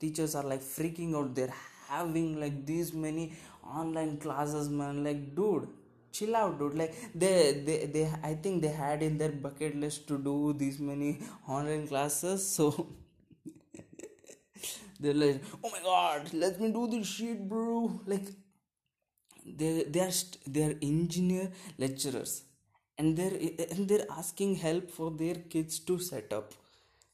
Teachers 0.00 0.34
are 0.34 0.42
like 0.42 0.60
freaking 0.60 1.14
out. 1.14 1.34
They're 1.34 1.54
having 1.88 2.40
like 2.40 2.66
these 2.66 2.92
many 2.92 3.34
online 3.64 4.16
classes 4.16 4.68
man. 4.68 5.04
Like 5.04 5.34
dude 5.36 5.68
chill 6.18 6.34
out 6.36 6.58
dude. 6.58 6.74
Like 6.82 6.94
they 7.14 7.62
they, 7.66 7.78
they 7.94 8.04
i 8.22 8.34
think 8.34 8.62
they 8.62 8.74
had 8.82 9.02
in 9.02 9.18
their 9.18 9.34
bucket 9.46 9.76
list 9.84 10.06
to 10.08 10.18
do 10.30 10.36
these 10.64 10.78
many 10.90 11.12
online 11.48 11.86
classes 11.88 12.46
so 12.56 12.68
they're 15.00 15.14
like 15.14 15.42
oh 15.62 15.70
my 15.70 15.80
god 15.82 16.32
let 16.32 16.60
me 16.60 16.70
do 16.72 16.86
this 16.88 17.06
shit 17.06 17.48
bro. 17.48 18.00
Like 18.06 18.26
they 19.60 19.84
they 19.94 20.00
are 20.00 20.10
st- 20.20 20.38
they 20.54 20.62
are 20.68 20.74
engineer 20.90 21.44
lecturers 21.82 22.32
and 22.98 23.16
they're 23.18 23.36
and 23.74 23.88
they're 23.88 24.06
asking 24.20 24.54
help 24.64 24.90
for 24.98 25.10
their 25.22 25.34
kids 25.54 25.78
to 25.90 25.98
set 25.98 26.32
up. 26.32 26.54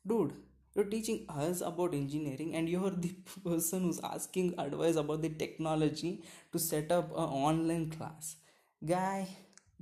Dude 0.06 0.32
you're 0.74 0.84
teaching 0.94 1.26
us 1.28 1.60
about 1.68 1.94
engineering 1.94 2.54
and 2.54 2.68
you're 2.68 2.90
the 2.90 3.12
person 3.44 3.82
who's 3.82 4.00
asking 4.04 4.54
advice 4.58 4.96
about 4.96 5.20
the 5.22 5.28
technology 5.28 6.22
to 6.52 6.58
set 6.60 6.92
up 6.92 7.10
an 7.10 7.32
online 7.48 7.90
class 7.90 8.36
guy 8.84 9.28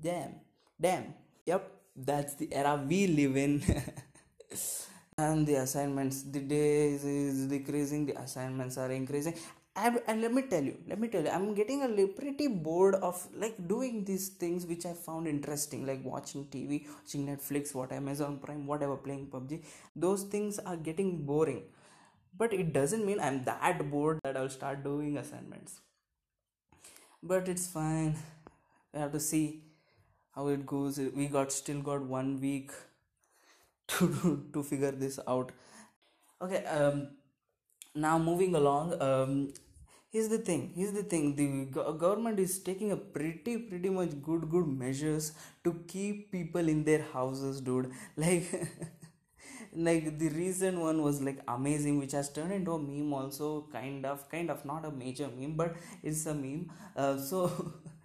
damn 0.01 0.35
damn. 0.81 1.15
Yep 1.47 1.71
that's 1.97 2.35
the 2.35 2.53
era 2.53 2.81
we 2.89 3.07
live 3.07 3.37
in. 3.37 3.63
And 5.19 5.47
the 5.49 5.55
assignments 5.57 6.23
the 6.23 6.41
days 6.41 7.05
is 7.05 7.47
decreasing 7.49 8.07
the 8.07 8.15
assignments 8.21 8.79
are 8.79 8.91
increasing. 8.93 9.35
And, 9.75 10.01
and 10.07 10.23
let 10.23 10.33
me 10.33 10.43
tell 10.43 10.63
you 10.63 10.77
let 10.89 10.99
me 10.99 11.07
tell 11.07 11.23
you 11.23 11.31
i'm 11.31 11.55
getting 11.55 11.83
a 11.85 12.07
pretty 12.09 12.49
bored 12.49 12.97
of 12.97 13.29
like 13.37 13.57
doing 13.69 14.05
these 14.05 14.29
things 14.31 14.67
which 14.67 14.85
i 14.85 14.93
found 14.93 15.29
interesting 15.29 15.87
like 15.87 16.05
watching 16.05 16.47
tv 16.47 16.89
watching 16.97 17.29
netflix 17.29 17.73
what 17.77 17.93
amazon 17.93 18.39
prime 18.39 18.67
whatever 18.67 18.97
playing 18.97 19.29
pubg 19.29 19.63
those 19.95 20.25
things 20.25 20.59
are 20.59 20.77
getting 20.77 21.25
boring. 21.25 21.63
But 22.37 22.53
it 22.53 22.73
doesn't 22.73 23.05
mean 23.07 23.21
i'm 23.21 23.45
that 23.45 23.91
bored 23.91 24.21
that 24.25 24.37
i'll 24.37 24.49
start 24.49 24.83
doing 24.83 25.17
assignments. 25.17 25.81
But 27.23 27.49
it's 27.49 27.67
fine 27.69 28.17
we 28.93 29.01
have 29.01 29.13
to 29.13 29.21
see 29.21 29.63
how 30.35 30.49
it 30.49 30.67
goes. 30.67 30.99
We 30.99 31.27
got 31.29 31.53
still 31.53 31.81
got 31.83 32.03
one 32.03 32.41
week 32.41 32.73
to 33.89 34.45
to 34.53 34.63
figure 34.63 34.93
this 34.93 35.19
out. 35.27 35.53
Okay 36.43 36.65
um 36.67 37.09
now 37.95 38.19
moving 38.19 38.55
along 38.55 38.95
um 39.03 39.33
here's 40.13 40.29
the 40.29 40.39
thing 40.39 40.73
here's 40.77 40.93
the 40.93 41.03
thing. 41.03 41.35
The 41.37 41.83
government 42.05 42.39
is 42.41 42.59
taking 42.61 42.93
a 42.93 42.97
pretty 42.97 43.59
pretty 43.59 43.91
much 43.91 44.21
good 44.23 44.49
good 44.51 44.67
measures 44.69 45.33
to 45.65 45.75
keep 45.89 46.33
people 46.33 46.69
in 46.69 46.85
their 46.85 47.03
houses 47.15 47.61
dude. 47.61 47.93
Like 48.17 48.49
like 49.73 50.19
the 50.19 50.29
recent 50.31 50.79
one 50.79 51.03
was 51.03 51.21
like 51.21 51.39
amazing 51.49 51.99
which 51.99 52.13
has 52.13 52.31
turned 52.33 52.53
into 52.53 52.73
a 52.73 52.79
meme 52.79 53.13
also 53.13 53.67
kind 53.73 54.07
of 54.07 54.29
kind 54.31 54.51
of 54.51 54.65
not 54.65 54.85
a 54.85 54.91
major 54.91 55.29
meme 55.39 55.55
but 55.57 55.77
it's 56.03 56.27
a 56.27 56.35
meme. 56.35 56.71
Uh, 56.97 57.17
so 57.19 57.73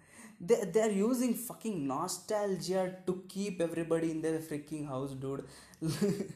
they, 0.46 0.64
they're 0.72 0.90
using 0.90 1.34
fucking 1.34 1.86
nostalgia 1.86 2.96
to 3.06 3.22
keep 3.28 3.60
everybody 3.60 4.10
in 4.10 4.20
their 4.22 4.38
freaking 4.38 4.86
house 4.88 5.12
dude. 5.12 5.44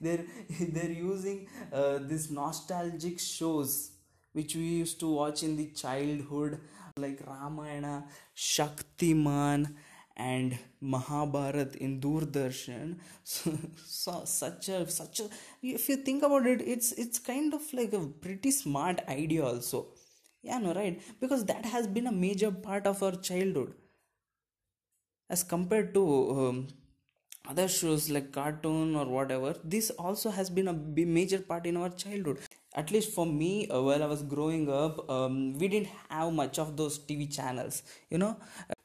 They're 0.00 0.24
they're 0.60 0.90
using 0.92 1.48
uh, 1.72 1.98
this 2.00 2.30
nostalgic 2.30 3.18
shows 3.18 3.90
which 4.32 4.54
we 4.54 4.62
used 4.62 5.00
to 5.00 5.12
watch 5.12 5.42
in 5.42 5.56
the 5.56 5.66
childhood 5.82 6.60
like 6.96 7.20
ramayana 7.26 8.04
shaktiman 8.36 9.74
and 10.16 10.58
mahabharat 10.80 11.76
in 11.76 12.00
doordarshan. 12.00 12.98
So, 13.24 13.58
so 13.84 14.22
such 14.24 14.68
a 14.68 14.88
such 14.90 15.20
a 15.20 15.28
if 15.62 15.88
you 15.88 15.96
think 15.96 16.22
about 16.22 16.46
it 16.46 16.62
it's 16.62 16.92
it's 16.92 17.18
kind 17.18 17.52
of 17.54 17.62
like 17.72 17.92
a 17.92 18.06
pretty 18.26 18.50
smart 18.50 19.00
idea 19.08 19.44
also 19.44 19.88
yeah 20.42 20.58
no 20.58 20.74
right. 20.74 21.00
Because 21.20 21.44
that 21.44 21.64
has 21.64 21.86
been 21.86 22.06
a 22.08 22.12
major 22.12 22.50
part 22.50 22.86
of 22.88 23.02
our 23.04 23.12
childhood. 23.12 23.74
As 25.30 25.42
compared 25.42 25.92
to 25.94 26.02
um, 26.38 26.68
other 27.48 27.68
shows 27.68 28.08
like 28.10 28.32
cartoon 28.32 28.94
or 28.96 29.06
whatever 29.06 29.54
this 29.64 29.90
also 29.90 30.30
has 30.30 30.50
been 30.50 30.68
a 30.68 30.72
major 30.72 31.38
part 31.40 31.66
in 31.66 31.76
our 31.76 31.88
childhood. 31.90 32.38
At 32.74 32.90
least 32.90 33.12
for 33.12 33.24
me 33.26 33.68
uh, 33.68 33.80
while 33.82 34.02
i 34.02 34.06
was 34.06 34.22
growing 34.22 34.68
up 34.70 35.08
um, 35.10 35.54
we 35.58 35.68
didn't 35.68 35.88
have 36.08 36.32
much 36.32 36.58
of 36.58 36.76
those 36.76 36.98
tv 36.98 37.32
channels 37.34 37.82
you 38.10 38.18
know. 38.18 38.36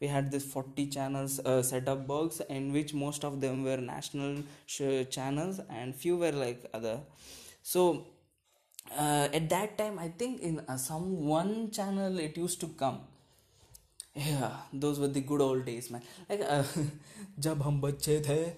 We 0.02 0.08
had 0.08 0.32
this 0.32 0.46
40 0.46 0.88
channels 0.88 1.40
uh, 1.40 1.62
setup 1.64 2.06
box 2.08 2.42
in 2.50 2.72
which 2.74 2.94
most 2.94 3.24
of 3.26 3.40
them 3.42 3.64
were 3.64 3.78
national 3.78 4.44
sh- 4.66 5.06
channels 5.10 5.60
and 5.70 5.96
few 5.96 6.18
were 6.18 6.32
like 6.32 6.66
other. 6.74 7.00
So 7.62 8.06
uh, 8.92 9.28
at 9.34 9.50
that 9.50 9.78
time 9.78 9.98
i 10.00 10.08
think 10.10 10.42
in 10.42 10.60
uh, 10.68 10.78
some 10.78 11.26
one 11.26 11.72
channel 11.72 12.20
it 12.20 12.38
used 12.38 12.60
to 12.62 12.68
come. 12.68 13.00
Yeah 14.16 14.52
those 14.72 15.00
were 15.00 15.08
the 15.08 15.22
good 15.22 15.42
old 15.42 15.66
days 15.66 15.90
man. 15.90 16.02
Like 16.30 16.42
uh, 16.48 16.64
jab 17.40 17.62
hum 17.62 17.82
bache 17.82 18.22
the 18.28 18.54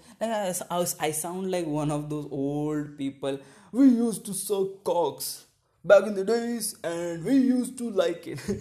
I 1.00 1.12
sound 1.12 1.50
like 1.52 1.66
one 1.66 1.92
of 1.92 2.10
those 2.10 2.28
old 2.32 2.98
people. 2.98 3.40
We 3.72 3.86
used 3.86 4.26
to 4.26 4.34
suck 4.34 4.84
cocks 4.84 5.46
back 5.84 6.04
in 6.08 6.16
the 6.16 6.26
days 6.26 6.76
and 6.84 7.24
we 7.24 7.36
used 7.38 7.78
to 7.78 7.90
like 7.90 8.28
it. 8.28 8.40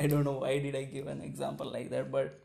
I 0.00 0.06
don't 0.06 0.24
know 0.24 0.38
why 0.44 0.58
did 0.58 0.74
i 0.76 0.84
give 0.84 1.06
an 1.06 1.20
example 1.22 1.70
like 1.70 1.90
that 1.90 2.10
but 2.10 2.40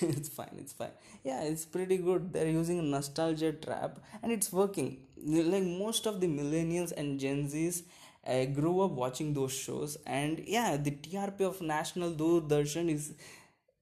it's 0.00 0.28
fine 0.28 0.54
it's 0.58 0.72
fine 0.72 0.90
yeah 1.24 1.42
it's 1.42 1.64
pretty 1.64 1.96
good 1.98 2.32
they're 2.32 2.48
using 2.48 2.78
a 2.78 2.82
nostalgia 2.82 3.52
trap 3.52 3.98
and 4.22 4.32
it's 4.32 4.52
working 4.52 4.98
like 5.24 5.62
most 5.62 6.06
of 6.06 6.20
the 6.20 6.26
millennials 6.26 6.92
and 6.96 7.20
gen 7.20 7.48
z's 7.48 7.82
I 8.24 8.44
grew 8.44 8.80
up 8.82 8.92
watching 8.92 9.34
those 9.34 9.52
shows, 9.52 9.96
and 10.06 10.38
yeah, 10.46 10.76
the 10.76 10.92
TRP 10.92 11.42
of 11.42 11.60
National 11.60 12.12
Doordarshan 12.12 12.88
is 12.88 13.14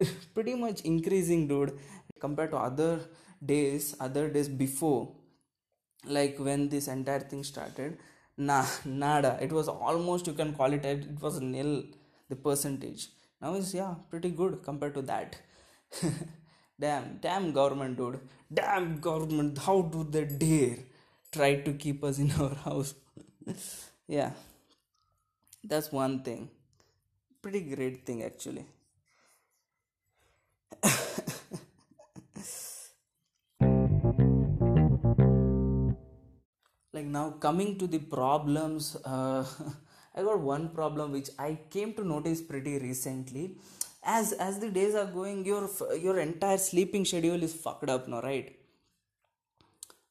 pretty 0.35 0.55
much 0.55 0.81
increasing, 0.81 1.47
dude, 1.47 1.79
compared 2.19 2.51
to 2.53 2.57
other 2.57 3.01
days, 3.45 3.95
other 4.01 4.31
days 4.31 4.49
before. 4.49 5.13
Like 6.07 6.39
when 6.39 6.69
this 6.69 6.89
entire 6.89 7.21
thing 7.21 7.45
started, 7.45 7.99
nah, 8.37 8.65
nada. 8.85 9.39
It 9.41 9.53
was 9.53 9.69
almost 9.69 10.27
you 10.27 10.33
can 10.33 10.55
call 10.55 10.73
it 10.73 10.85
it 10.85 11.21
was 11.21 11.41
nil 11.41 11.85
the 12.29 12.37
percentage. 12.37 13.09
Now 13.43 13.55
it's 13.55 13.75
yeah 13.75 13.95
pretty 14.11 14.31
good 14.31 14.63
compared 14.63 14.95
to 14.95 15.03
that. 15.03 15.37
Damn, 16.81 17.19
damn 17.21 17.53
government, 17.53 17.97
dude. 17.97 18.21
Damn 18.53 19.01
government. 19.01 19.59
How 19.59 19.83
do 19.83 20.05
they 20.05 20.25
dare 20.25 20.79
try 21.33 21.57
to 21.61 21.73
keep 21.75 22.03
us 22.05 22.19
in 22.19 22.31
our 22.33 22.55
house? 22.55 22.95
yeah 24.09 24.33
that's 25.65 25.91
one 25.93 26.23
thing 26.23 26.49
pretty 27.43 27.61
great 27.75 28.05
thing 28.07 28.23
actually 28.29 28.65
like 36.93 37.07
now 37.19 37.31
coming 37.47 37.79
to 37.79 37.87
the 37.87 37.99
problems 37.99 38.97
uh, 39.05 39.45
i 40.17 40.23
got 40.23 40.41
one 40.41 40.69
problem 40.71 41.13
which 41.13 41.31
i 41.39 41.57
came 41.71 41.95
to 41.95 42.05
notice 42.05 42.41
pretty 42.41 42.79
recently 42.79 43.45
as 44.03 44.33
as 44.33 44.59
the 44.59 44.71
days 44.71 44.95
are 44.95 45.07
going 45.07 45.45
your 45.45 45.69
your 46.07 46.19
entire 46.19 46.59
sleeping 46.59 47.05
schedule 47.05 47.43
is 47.43 47.55
fucked 47.55 47.89
up 47.89 48.09
now 48.09 48.21
right? 48.21 48.57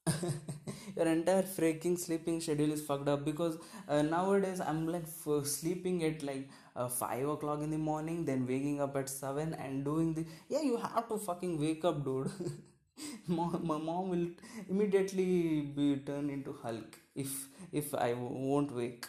Your 0.95 1.05
entire 1.07 1.43
freaking 1.43 1.97
sleeping 1.97 2.41
schedule 2.41 2.71
is 2.71 2.81
fucked 2.81 3.07
up 3.07 3.23
because 3.25 3.57
uh, 3.87 4.01
nowadays 4.01 4.59
i'm 4.59 4.79
like 4.87 5.03
f- 5.03 5.45
sleeping 5.45 6.03
at 6.03 6.23
like 6.23 6.49
uh, 6.75 6.87
5 6.87 7.27
o'clock 7.35 7.61
in 7.61 7.69
the 7.71 7.77
morning 7.77 8.25
then 8.25 8.45
waking 8.47 8.81
up 8.81 8.95
at 8.95 9.09
7 9.09 9.53
and 9.53 9.85
doing 9.85 10.13
the 10.13 10.25
yeah 10.49 10.61
you 10.61 10.77
have 10.77 11.07
to 11.09 11.17
fucking 11.17 11.59
wake 11.59 11.85
up 11.85 12.03
dude. 12.03 12.31
Mom, 13.27 13.61
my 13.65 13.77
mom 13.77 14.09
will 14.09 14.27
immediately 14.69 15.61
be 15.75 15.85
turned 16.05 16.29
into 16.29 16.53
hulk 16.61 16.97
if 17.15 17.47
if 17.71 17.93
i 17.95 18.13
won't 18.13 18.73
wake. 18.75 19.05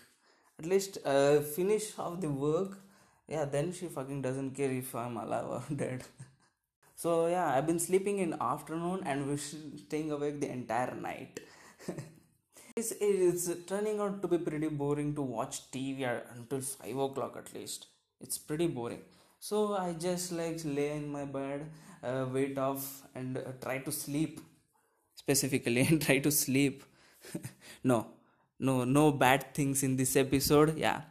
At 0.61 0.67
least 0.67 0.99
uh, 1.05 1.41
finish 1.41 1.87
off 1.99 2.21
the 2.21 2.31
work 2.31 2.79
yeah 3.31 3.45
then 3.45 3.73
she 3.73 3.87
fucking 3.97 4.21
doesn't 4.23 4.53
care 4.61 4.71
if 4.83 4.95
i'm 4.95 5.17
alive 5.17 5.51
or 5.57 5.63
dead 5.83 6.03
so 6.95 7.27
yeah 7.27 7.49
i've 7.55 7.67
been 7.67 7.83
sleeping 7.89 8.19
in 8.19 8.35
afternoon 8.53 9.01
and 9.05 9.27
we're 9.29 9.45
staying 9.87 10.11
awake 10.11 10.41
the 10.41 10.51
entire 10.51 10.95
night 10.95 11.41
it's, 12.77 12.93
it's 13.01 13.51
turning 13.67 14.01
out 14.01 14.21
to 14.23 14.29
be 14.29 14.39
pretty 14.39 14.69
boring 14.69 15.15
to 15.15 15.23
watch 15.23 15.71
TV 15.71 16.09
until 16.37 16.61
5 16.61 16.97
o'clock 16.99 17.37
at 17.37 17.53
least. 17.55 17.87
It's 18.21 18.39
pretty 18.39 18.67
boring. 18.67 19.03
So 19.39 19.75
I 19.75 19.95
just 19.95 20.33
like 20.33 20.61
lay 20.65 20.91
in 20.93 21.09
my 21.11 21.25
bed, 21.25 21.71
uh, 22.03 22.27
wait 22.33 22.59
off, 22.59 23.03
and 23.15 23.39
uh, 23.39 23.53
try 23.61 23.79
to 23.79 23.93
sleep. 23.93 24.41
Specifically, 25.15 25.81
and 25.89 26.01
try 26.01 26.19
to 26.19 26.31
sleep. 26.31 26.85
no, 27.85 28.07
no, 28.59 28.85
no 28.85 29.13
bad 29.13 29.55
things 29.55 29.83
in 29.83 29.97
this 29.97 30.17
episode. 30.17 30.77
Yeah, 30.77 31.03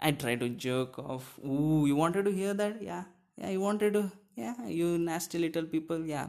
I 0.00 0.12
try 0.12 0.36
to 0.36 0.48
jerk 0.48 0.98
off. 0.98 1.38
Ooh, 1.44 1.84
you 1.86 1.96
wanted 1.96 2.24
to 2.24 2.32
hear 2.32 2.54
that? 2.54 2.82
Yeah, 2.82 3.04
yeah, 3.36 3.50
you 3.50 3.60
wanted 3.60 3.94
to. 3.94 4.10
Yeah, 4.36 4.54
you 4.66 4.98
nasty 4.98 5.38
little 5.38 5.64
people. 5.64 6.04
Yeah, 6.06 6.28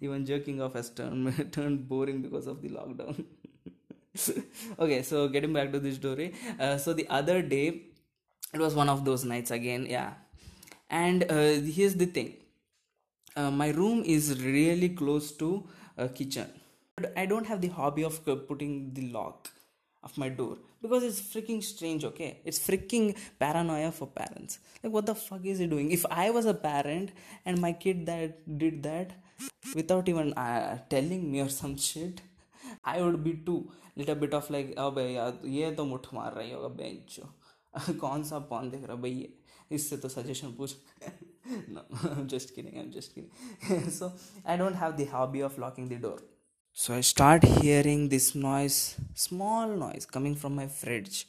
even 0.00 0.24
jerking 0.26 0.60
off 0.60 0.74
has 0.74 0.90
turned 0.90 1.52
turned 1.52 1.88
boring 1.88 2.22
because 2.22 2.46
of 2.46 2.62
the 2.62 2.70
lockdown 2.70 3.24
okay 4.78 5.02
so 5.02 5.28
getting 5.28 5.52
back 5.52 5.72
to 5.72 5.80
this 5.80 5.96
story 5.96 6.32
uh, 6.60 6.76
so 6.76 6.92
the 6.92 7.06
other 7.08 7.42
day 7.42 7.82
it 8.52 8.60
was 8.60 8.74
one 8.74 8.88
of 8.88 9.04
those 9.04 9.24
nights 9.24 9.50
again 9.50 9.86
yeah 9.88 10.12
and 10.90 11.24
uh, 11.30 11.54
here's 11.78 11.96
the 11.96 12.06
thing 12.06 12.34
uh, 13.36 13.50
my 13.50 13.70
room 13.70 14.02
is 14.04 14.40
really 14.42 14.88
close 14.88 15.32
to 15.32 15.50
a 15.96 16.08
kitchen 16.08 16.48
but 16.96 17.12
i 17.16 17.26
don't 17.26 17.46
have 17.46 17.60
the 17.60 17.72
hobby 17.80 18.04
of 18.04 18.20
uh, 18.28 18.36
putting 18.50 18.92
the 18.94 19.08
lock 19.18 19.50
of 20.03 20.17
my 20.17 20.29
door 20.29 20.57
because 20.81 21.03
it's 21.03 21.21
freaking 21.31 21.61
strange 21.61 22.05
okay 22.09 22.29
it's 22.45 22.59
freaking 22.67 23.07
paranoia 23.39 23.91
for 23.91 24.07
parents 24.07 24.59
like 24.83 24.93
what 24.93 25.05
the 25.05 25.15
fuck 25.15 25.45
is 25.45 25.59
he 25.59 25.67
doing 25.67 25.91
if 25.91 26.05
i 26.09 26.29
was 26.29 26.45
a 26.45 26.53
parent 26.53 27.11
and 27.45 27.59
my 27.59 27.71
kid 27.73 28.05
that 28.05 28.57
did 28.57 28.81
that 28.83 29.11
without 29.75 30.07
even 30.07 30.33
uh, 30.33 30.77
telling 30.89 31.29
me 31.31 31.41
or 31.41 31.49
some 31.49 31.75
shit 31.77 32.21
i 32.85 33.01
would 33.01 33.23
be 33.23 33.33
too 33.49 33.59
little 33.95 34.15
bit 34.15 34.33
of 34.33 34.49
like 34.55 34.73
अबे 34.85 35.03
यार 35.13 35.47
ये 35.57 35.71
तो 35.75 35.85
मुठ 35.85 36.07
मार 36.13 36.33
रही 36.33 36.51
होगा 36.51 36.67
bench 36.81 37.19
कौन 38.01 38.23
सा 38.29 38.39
पॉन 38.51 38.69
देख 38.69 38.83
रहा 38.87 38.95
भाई 39.05 39.27
इससे 39.77 39.97
तो 39.97 40.09
सजेशन 40.09 40.55
पूछ 40.57 40.75
no 41.75 41.81
just 42.33 42.53
kidding 42.55 42.77
i'm 42.79 42.91
just 42.91 43.15
kidding 43.15 43.89
so 43.97 44.11
i 44.45 44.57
don't 44.61 44.79
have 44.81 44.97
the 44.97 45.05
hobby 45.13 45.41
of 45.47 45.57
locking 45.63 45.87
the 45.93 45.99
door 46.07 46.19
so 46.82 46.94
i 46.94 47.00
start 47.00 47.44
hearing 47.44 48.08
this 48.08 48.34
noise 48.34 48.96
small 49.14 49.68
noise 49.84 50.06
coming 50.06 50.34
from 50.34 50.54
my 50.54 50.66
fridge 50.66 51.26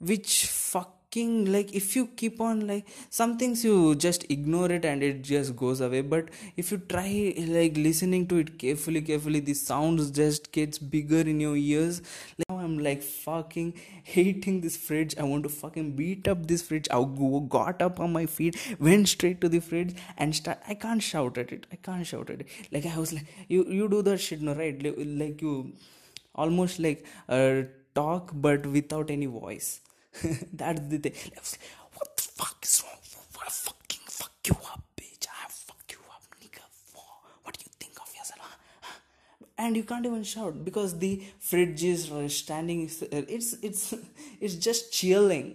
which 0.00 0.46
fucking 0.46 1.52
like 1.52 1.74
if 1.74 1.94
you 1.94 2.06
keep 2.06 2.40
on 2.40 2.66
like 2.66 2.86
some 3.10 3.36
things 3.36 3.62
you 3.64 3.94
just 3.94 4.24
ignore 4.30 4.70
it 4.72 4.84
and 4.84 5.02
it 5.02 5.22
just 5.22 5.54
goes 5.56 5.80
away. 5.80 6.00
But 6.00 6.28
if 6.56 6.72
you 6.72 6.78
try 6.78 7.34
like 7.48 7.76
listening 7.76 8.26
to 8.28 8.36
it 8.36 8.58
carefully 8.58 9.02
carefully 9.02 9.40
the 9.40 9.54
sounds 9.54 10.10
just 10.10 10.52
gets 10.52 10.78
bigger 10.78 11.20
in 11.20 11.40
your 11.40 11.56
ears. 11.56 12.00
like, 12.38 12.49
i'm 12.64 12.78
like 12.78 13.02
fucking 13.02 13.74
hating 14.04 14.60
this 14.60 14.76
fridge. 14.76 15.14
I 15.18 15.24
want 15.24 15.42
to 15.44 15.48
fucking 15.48 15.96
beat 15.96 16.28
up 16.28 16.46
this 16.46 16.62
fridge. 16.62 16.88
I 16.90 17.02
got 17.48 17.82
up 17.82 18.00
on 18.00 18.12
my 18.12 18.26
feet 18.26 18.56
went 18.78 19.08
straight 19.08 19.40
to 19.40 19.48
the 19.48 19.60
fridge 19.60 19.94
and 20.16 20.34
start 20.34 20.58
i 20.68 20.74
can't 20.74 21.02
shout 21.02 21.38
at 21.38 21.52
it. 21.52 21.66
I 21.72 21.76
can't 21.76 22.06
shout 22.06 22.30
at 22.30 22.40
it. 22.40 22.48
Like 22.72 22.86
i 22.86 22.96
was 22.98 23.12
like 23.12 23.26
you 23.48 23.64
you 23.78 23.88
do 23.88 24.02
that 24.02 24.18
shit 24.18 24.42
no 24.42 24.54
right? 24.54 24.82
Like, 24.82 25.42
you 25.42 25.72
almost 26.34 26.78
like 26.78 27.04
uh, 27.28 27.62
talk 27.94 28.30
but 28.34 28.66
without 28.66 29.10
any 29.10 29.26
voice. 29.26 29.80
That's 30.52 30.80
the 30.88 30.98
thing. 30.98 31.12
What 31.94 32.16
the 32.16 32.22
fuck 32.22 32.56
is 32.62 32.82
wrong? 32.84 32.98
What 33.34 33.52
fucking 33.52 34.06
fuck 34.06 34.32
you 34.46 34.54
up, 34.72 34.82
bitch? 34.96 35.26
I 35.28 35.48
fuck 35.48 35.82
you 35.90 35.98
up, 36.10 36.22
nigga. 36.42 36.62
What 37.42 37.54
do 37.58 37.60
you 37.64 37.72
think 37.78 38.00
of 38.00 38.08
yourself? 38.14 38.58
And 39.60 39.76
you 39.76 39.82
can't 39.84 40.06
even 40.06 40.22
shout 40.22 40.64
because 40.64 40.98
the 40.98 41.22
fridge 41.38 41.84
is 41.84 42.10
standing. 42.36 42.80
It's 42.88 43.52
it's 43.70 43.94
it's 44.40 44.54
just 44.68 44.92
chilling. 44.92 45.48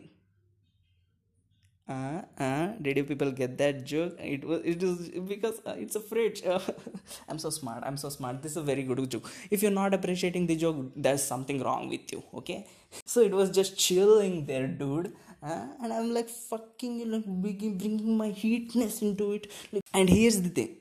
Uh, 1.88 2.21
uh, 2.39 2.67
did 2.81 2.97
you 2.97 3.03
people 3.03 3.31
get 3.31 3.59
that 3.59 3.83
joke? 3.85 4.15
It 4.19 4.43
was 4.43 4.62
it 4.63 4.81
is 4.81 5.09
because 5.31 5.59
uh, 5.67 5.75
it's 5.77 5.95
a 5.95 6.00
fridge. 6.00 6.41
I'm 7.29 7.38
so 7.38 7.51
smart 7.51 7.83
i'm 7.83 7.97
so 7.97 8.09
smart. 8.09 8.41
This 8.41 8.53
is 8.53 8.57
a 8.57 8.63
very 8.69 8.83
good 8.83 9.01
joke. 9.12 9.29
If 9.51 9.62
you're 9.62 9.77
not 9.79 9.93
appreciating 9.93 10.47
the 10.47 10.55
joke 10.55 10.77
there's 10.95 11.24
something 11.24 11.62
wrong 11.62 11.88
with 11.89 12.12
you 12.12 12.24
okay? 12.41 12.65
So 13.05 13.21
it 13.21 13.33
was 13.41 13.51
just 13.51 13.77
chilling 13.77 14.45
there 14.47 14.67
dude. 14.67 15.13
Uh, 15.43 15.67
and 15.83 15.93
i'm 15.93 16.12
like 16.12 16.29
fucking 16.29 16.93
you 17.00 17.05
like 17.05 17.25
bringing 17.45 18.17
my 18.17 18.29
heatness 18.29 19.01
into 19.03 19.33
it. 19.33 19.51
And 19.93 20.09
here's 20.09 20.41
the 20.41 20.50
thing 20.50 20.71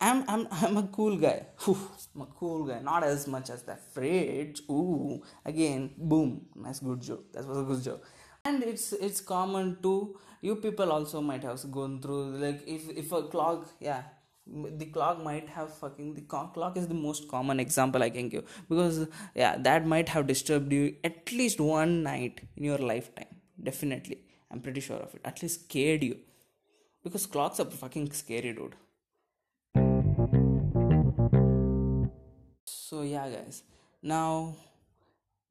I'm 0.00 0.24
I'm 0.28 0.46
I'm 0.50 0.76
a 0.76 0.82
cool 0.84 1.16
guy. 1.16 1.46
Whew, 1.64 1.78
I'm 2.14 2.22
a 2.22 2.26
cool 2.26 2.66
guy. 2.66 2.80
Not 2.80 3.04
as 3.04 3.26
much 3.26 3.50
as 3.50 3.62
that 3.64 3.80
fridge. 3.92 4.62
Ooh, 4.70 5.22
again, 5.44 5.90
boom. 5.96 6.46
Nice 6.54 6.80
good 6.80 7.00
joke. 7.00 7.32
That 7.32 7.46
was 7.46 7.58
a 7.58 7.62
good 7.62 7.82
joke. 7.82 8.04
And 8.44 8.62
it's 8.62 8.92
it's 8.92 9.20
common 9.20 9.78
to 9.82 10.16
you 10.40 10.56
people 10.56 10.92
also 10.92 11.20
might 11.20 11.42
have 11.42 11.70
gone 11.70 12.00
through 12.00 12.36
like 12.44 12.62
if 12.66 12.88
if 13.02 13.12
a 13.12 13.22
clock 13.24 13.66
yeah 13.80 14.02
the 14.46 14.86
clock 14.86 15.22
might 15.22 15.48
have 15.48 15.74
fucking 15.74 16.14
the 16.14 16.22
clock 16.22 16.76
is 16.76 16.86
the 16.88 16.94
most 16.94 17.28
common 17.28 17.60
example 17.60 18.02
i 18.02 18.08
can 18.08 18.28
give 18.28 18.44
because 18.68 19.06
yeah 19.34 19.56
that 19.58 19.86
might 19.86 20.08
have 20.08 20.26
disturbed 20.26 20.72
you 20.72 20.94
at 21.04 21.30
least 21.32 21.60
one 21.60 22.02
night 22.02 22.40
in 22.56 22.64
your 22.64 22.78
lifetime 22.78 23.34
definitely 23.62 24.18
i'm 24.50 24.60
pretty 24.60 24.80
sure 24.80 24.96
of 24.96 25.14
it 25.14 25.20
at 25.24 25.42
least 25.42 25.64
scared 25.64 26.02
you 26.02 26.16
because 27.04 27.26
clocks 27.26 27.60
are 27.60 27.70
fucking 27.82 28.10
scary 28.12 28.52
dude 28.52 28.76
so 32.88 33.02
yeah 33.02 33.28
guys. 33.28 33.62
Now 34.02 34.56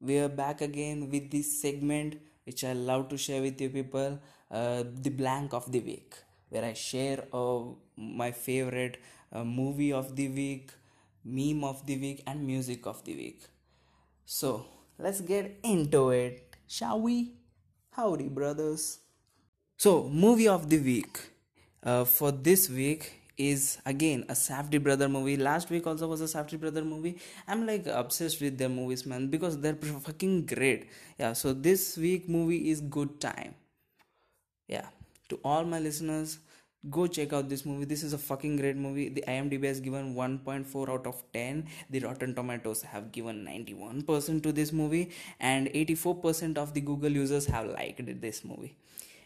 we 0.00 0.18
are 0.18 0.28
back 0.28 0.60
again 0.60 1.08
with 1.10 1.30
this 1.30 1.60
segment 1.60 2.16
which 2.44 2.64
i 2.64 2.72
love 2.72 3.08
to 3.10 3.16
share 3.16 3.42
with 3.42 3.60
you 3.60 3.68
people 3.68 4.18
uh, 4.50 4.82
the 5.06 5.10
blank 5.10 5.52
of 5.52 5.70
the 5.70 5.80
week 5.80 6.16
where 6.48 6.64
i 6.64 6.72
share 6.72 7.24
uh, 7.32 7.60
my 7.96 8.30
favorite 8.32 8.96
uh, 9.32 9.44
movie 9.44 9.92
of 9.92 10.16
the 10.16 10.28
week 10.28 10.72
meme 11.24 11.62
of 11.62 11.84
the 11.86 11.96
week 11.98 12.22
and 12.26 12.44
music 12.44 12.86
of 12.86 13.04
the 13.04 13.14
week. 13.14 13.42
So 14.24 14.66
let's 14.98 15.20
get 15.20 15.60
into 15.62 16.10
it 16.10 16.56
shall 16.66 17.00
we? 17.00 17.34
Howdy 17.90 18.28
brothers. 18.28 18.98
So 19.76 20.08
movie 20.08 20.48
of 20.48 20.68
the 20.70 20.78
week 20.78 21.20
uh, 21.84 22.04
for 22.04 22.32
this 22.32 22.68
week 22.68 23.17
is 23.38 23.78
again 23.86 24.24
a 24.28 24.32
Safdie 24.34 24.82
brother 24.82 25.08
movie. 25.08 25.36
Last 25.36 25.70
week 25.70 25.86
also 25.86 26.08
was 26.08 26.20
a 26.20 26.24
Safdie 26.24 26.60
brother 26.60 26.84
movie. 26.84 27.18
I'm 27.46 27.66
like 27.66 27.86
obsessed 27.86 28.40
with 28.40 28.58
their 28.58 28.68
movies, 28.68 29.06
man, 29.06 29.28
because 29.28 29.58
they're 29.60 29.74
fucking 29.74 30.46
great. 30.46 30.90
Yeah, 31.18 31.32
so 31.32 31.52
this 31.52 31.96
week 31.96 32.28
movie 32.28 32.70
is 32.70 32.80
Good 32.80 33.20
Time 33.20 33.54
yeah 34.68 34.88
to 35.28 35.40
all 35.44 35.64
my 35.64 35.78
listeners 35.78 36.38
go 36.90 37.06
check 37.06 37.32
out 37.32 37.48
this 37.48 37.64
movie 37.66 37.84
this 37.84 38.02
is 38.02 38.12
a 38.12 38.18
fucking 38.18 38.56
great 38.56 38.76
movie 38.76 39.08
the 39.08 39.24
imdb 39.26 39.64
has 39.64 39.80
given 39.80 40.14
1.4 40.14 40.88
out 40.88 41.06
of 41.06 41.22
10 41.32 41.66
the 41.90 42.00
rotten 42.00 42.34
tomatoes 42.34 42.82
have 42.82 43.10
given 43.10 43.44
91% 43.44 44.42
to 44.42 44.52
this 44.52 44.72
movie 44.72 45.10
and 45.40 45.66
84% 45.68 46.56
of 46.56 46.74
the 46.74 46.80
google 46.80 47.10
users 47.10 47.46
have 47.46 47.66
liked 47.66 48.20
this 48.20 48.44
movie 48.44 48.76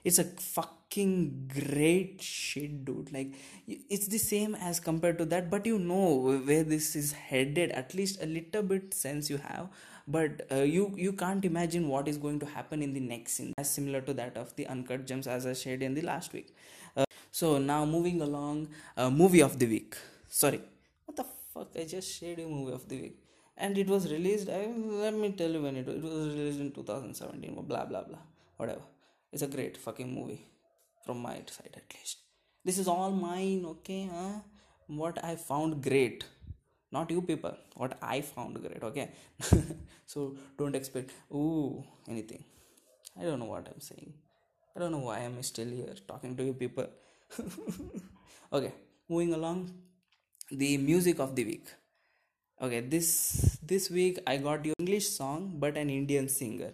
it's 0.05 0.19
a 0.19 0.25
fucking 0.25 1.51
great 1.53 2.21
shit 2.21 2.85
dude. 2.85 3.13
Like 3.13 3.35
it's 3.67 4.09
the 4.09 4.19
same 4.19 4.55
as 4.55 4.81
compared 4.81 5.19
to 5.19 5.25
that 5.27 5.51
but 5.51 5.67
you 5.67 5.79
know 5.79 6.41
where 6.45 6.65
this 6.65 6.97
is 6.97 7.13
headed. 7.13 7.71
At 7.71 7.95
least 7.95 8.23
a 8.23 8.27
little 8.27 8.63
bit 8.63 8.95
sense 8.95 9.31
you 9.31 9.39
have 9.39 9.69
but 10.07 10.47
uh, 10.51 10.63
you 10.63 10.93
you 10.97 11.13
can't 11.13 11.45
imagine 11.45 11.89
what 11.89 12.09
is 12.09 12.17
going 12.17 12.41
to 12.41 12.47
happen 12.47 12.83
in 12.83 12.93
the 12.93 13.01
next 13.01 13.35
scene. 13.35 13.53
As 13.59 13.71
similar 13.71 14.01
to 14.01 14.15
that 14.15 14.37
of 14.37 14.55
the 14.57 14.67
uncut 14.67 15.07
gems 15.07 15.27
as 15.27 15.47
i 15.47 15.53
shared 15.53 15.83
in 15.83 15.95
the 15.95 16.03
last 16.03 16.33
week. 16.33 16.55
Uh, 16.97 17.05
so 17.31 17.59
now 17.59 17.85
moving 17.85 18.21
along 18.21 18.69
uh, 18.97 19.11
movie 19.11 19.43
of 19.43 19.59
the 19.59 19.67
week. 19.67 19.97
Sorry. 20.29 20.61
What 21.05 21.17
the 21.17 21.25
fuck? 21.55 21.69
I 21.79 21.85
just 21.85 22.19
shared 22.19 22.41
a 22.41 22.47
movie 22.47 22.73
of 22.73 22.89
the 22.89 23.01
week. 23.01 23.19
And 23.57 23.79
it 23.79 23.87
was 23.87 24.11
released 24.11 24.49
I, 24.49 24.67
let 24.67 25.15
me 25.15 25.33
tell 25.33 25.51
you 25.51 25.63
when 25.63 25.77
it, 25.77 25.89
it 25.89 26.03
was 26.03 26.35
released 26.35 26.61
in 26.61 26.73
2017 26.73 27.55
blah 27.55 27.85
blah 27.85 28.03
blah. 28.03 28.19
Whatever 28.57 28.92
it's 29.33 29.43
a 29.43 29.47
great 29.47 29.77
fucking 29.77 30.15
movie. 30.15 30.47
From 31.05 31.21
my 31.23 31.35
side 31.51 31.75
at 31.75 31.95
least. 31.95 32.19
This 32.65 32.79
is 32.79 32.87
all 32.87 33.11
mine 33.11 33.65
okay 33.67 34.09
huh? 34.13 34.41
What 34.87 35.25
i 35.25 35.35
found 35.37 35.83
great. 35.83 36.25
Not 36.93 37.11
you 37.11 37.23
people. 37.23 37.57
What 37.75 37.97
i 38.03 38.21
found 38.21 38.61
great 38.61 38.83
okay? 38.91 39.11
So 40.07 40.37
don't 40.59 40.77
expect 40.77 41.13
ooh 41.33 41.83
anything. 42.09 42.45
I 43.19 43.25
don't 43.25 43.39
know 43.39 43.51
what 43.57 43.69
i'm 43.73 43.81
saying. 43.81 44.13
I 44.77 44.81
don't 44.81 44.93
know 44.93 45.05
why 45.11 45.19
i'm 45.21 45.43
still 45.43 45.69
here 45.69 45.95
talking 46.07 46.37
to 46.37 46.45
you 46.45 46.53
people. 46.53 46.87
Okay 48.53 48.73
moving 49.09 49.33
along. 49.35 49.73
The 50.51 50.77
music 50.77 51.19
of 51.19 51.35
the 51.35 51.45
week. 51.45 51.69
Okay 52.61 52.81
this 52.81 53.59
this 53.73 53.89
week 53.97 54.19
i 54.27 54.37
got 54.37 54.65
your 54.69 54.75
english 54.83 55.09
song 55.09 55.45
but 55.63 55.77
an 55.83 55.91
indian 55.97 56.29
singer 56.29 56.71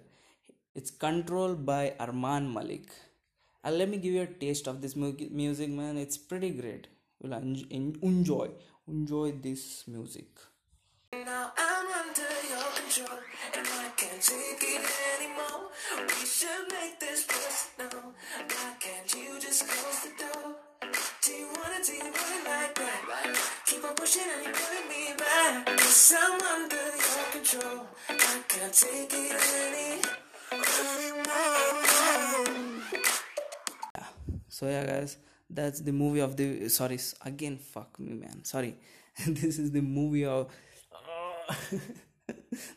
it's 0.78 0.94
controlled 1.06 1.60
by 1.74 1.82
Armaan 2.06 2.48
Malik 2.56 2.88
and 3.64 3.78
let 3.78 3.88
me 3.92 3.98
give 4.06 4.14
you 4.18 4.24
a 4.28 4.32
taste 4.46 4.66
of 4.72 4.80
this 4.86 4.96
music 4.96 5.70
man 5.82 6.02
it's 6.06 6.18
pretty 6.32 6.50
great 6.62 6.88
you'll 7.20 7.38
enjoy 8.12 8.48
enjoy 8.88 9.32
this 9.32 9.84
music. 9.86 10.28
Now 11.12 11.52
I'm 11.56 11.86
under 12.00 12.32
your 12.48 12.68
control 12.78 13.18
and 13.54 13.66
I 13.66 13.90
can't 13.96 14.22
take 14.22 14.62
it 14.62 14.84
anymore. 15.14 15.68
We 16.08 16.26
should 16.26 16.64
make 16.72 16.98
this 16.98 17.26
personal. 17.26 18.14
Why 18.48 18.72
can't 18.80 19.14
you 19.14 19.38
just 19.40 19.68
close 19.68 20.00
the 20.04 20.12
door? 20.24 20.54
Do 21.22 21.32
you 21.32 21.48
wanna, 21.54 21.84
do 21.84 21.92
you 21.92 22.04
want 22.04 22.44
like 22.46 22.74
that? 22.74 23.36
Keep 23.66 23.84
on 23.84 23.94
pushing 23.94 24.22
and 24.22 24.44
you're 24.44 24.54
pulling 24.54 24.88
me 24.88 25.14
back. 25.18 25.66
Cause 25.66 26.14
I'm 26.18 26.40
under 26.40 26.76
your 26.76 27.24
control. 27.32 27.86
I 28.08 28.42
can't 28.48 28.72
take 28.72 29.12
it 29.12 29.32
anymore. 29.32 29.87
So 34.58 34.66
yeah 34.66 34.84
guys 34.86 35.18
that's 35.48 35.80
the 35.88 35.92
movie 35.92 36.20
of 36.20 36.36
the 36.36 36.68
sorry 36.68 36.98
again 37.24 37.58
fuck 37.58 37.98
me 38.00 38.14
man 38.22 38.44
sorry. 38.44 38.74
This 39.26 39.58
is 39.58 39.70
the 39.72 39.80
movie 39.80 40.24
of 40.24 40.48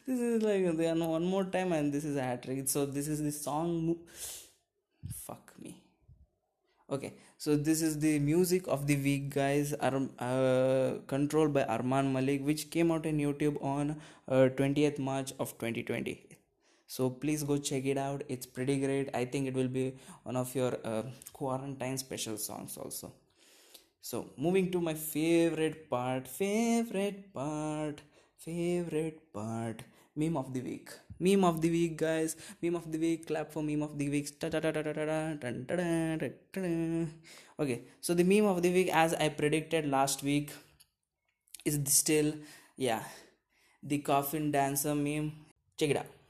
this 0.08 0.20
is 0.28 0.44
like 0.44 0.78
they 0.78 0.88
are 0.89 0.96
one 0.96 1.26
more 1.26 1.44
time 1.44 1.74
and 1.74 1.91
this 1.94 2.06
is 2.06 2.15
a 2.17 2.24
hat 2.24 2.44
trick. 2.44 2.67
So 2.70 2.86
this 2.86 3.08
is 3.08 3.22
the 3.24 3.32
song 3.32 3.98
fuck 5.26 5.54
me. 5.60 5.82
Okay 6.89 7.13
so 7.44 7.56
this 7.56 7.82
is 7.82 7.98
the 8.02 8.20
music 8.20 8.67
of 8.67 8.86
the 8.86 8.96
week 9.04 9.30
guys 9.36 9.74
Ar- 9.74 10.10
uh, 10.20 11.00
controlled 11.08 11.54
by 11.56 11.63
Armaan 11.63 12.12
Malik 12.15 12.46
which 12.46 12.70
came 12.70 12.91
out 12.91 13.08
in 13.12 13.17
youtube 13.17 13.58
on 13.63 13.96
uh, 14.28 14.50
20th 14.60 15.00
march 15.00 15.34
of 15.39 15.58
2020 15.58 16.31
so 16.94 17.10
please 17.24 17.44
go 17.50 17.56
check 17.68 17.86
it 17.92 17.98
out 18.06 18.24
it's 18.34 18.48
pretty 18.56 18.78
great 18.84 19.10
i 19.20 19.24
think 19.34 19.48
it 19.50 19.56
will 19.60 19.74
be 19.80 19.86
one 20.24 20.38
of 20.42 20.54
your 20.54 20.72
uh, 20.84 21.04
quarantine 21.32 21.98
special 21.98 22.38
songs 22.38 22.78
also 22.78 23.14
so 24.10 24.18
moving 24.46 24.70
to 24.74 24.82
my 24.88 24.94
favorite 24.94 25.90
part 25.94 26.28
favorite 26.28 27.34
part 27.34 28.02
favorite 28.46 29.22
part 29.38 29.84
meme 30.16 30.38
of 30.44 30.54
the 30.54 30.62
week 30.70 30.92
meme 31.28 31.46
of 31.52 31.62
the 31.66 31.72
week 31.78 31.98
guys 32.04 32.36
meme 32.62 32.76
of 32.82 32.92
the 32.92 33.00
week 33.06 33.26
clap 33.28 33.54
for 33.54 33.64
meme 33.64 33.84
of 33.90 33.98
the 33.98 34.10
week 34.10 34.30
okay 37.64 37.82
so 38.02 38.14
the 38.22 38.30
meme 38.32 38.48
of 38.54 38.62
the 38.62 38.74
week 38.80 38.90
as 39.04 39.14
i 39.14 39.30
predicted 39.42 39.92
last 39.98 40.24
week 40.24 40.52
is 41.64 41.80
still 41.86 42.34
yeah 42.76 43.04
the 43.82 44.00
coffin 44.00 44.52
dancer 44.58 44.96
meme 45.06 45.32
check 45.78 45.92
it 45.92 46.02
out 46.04 46.21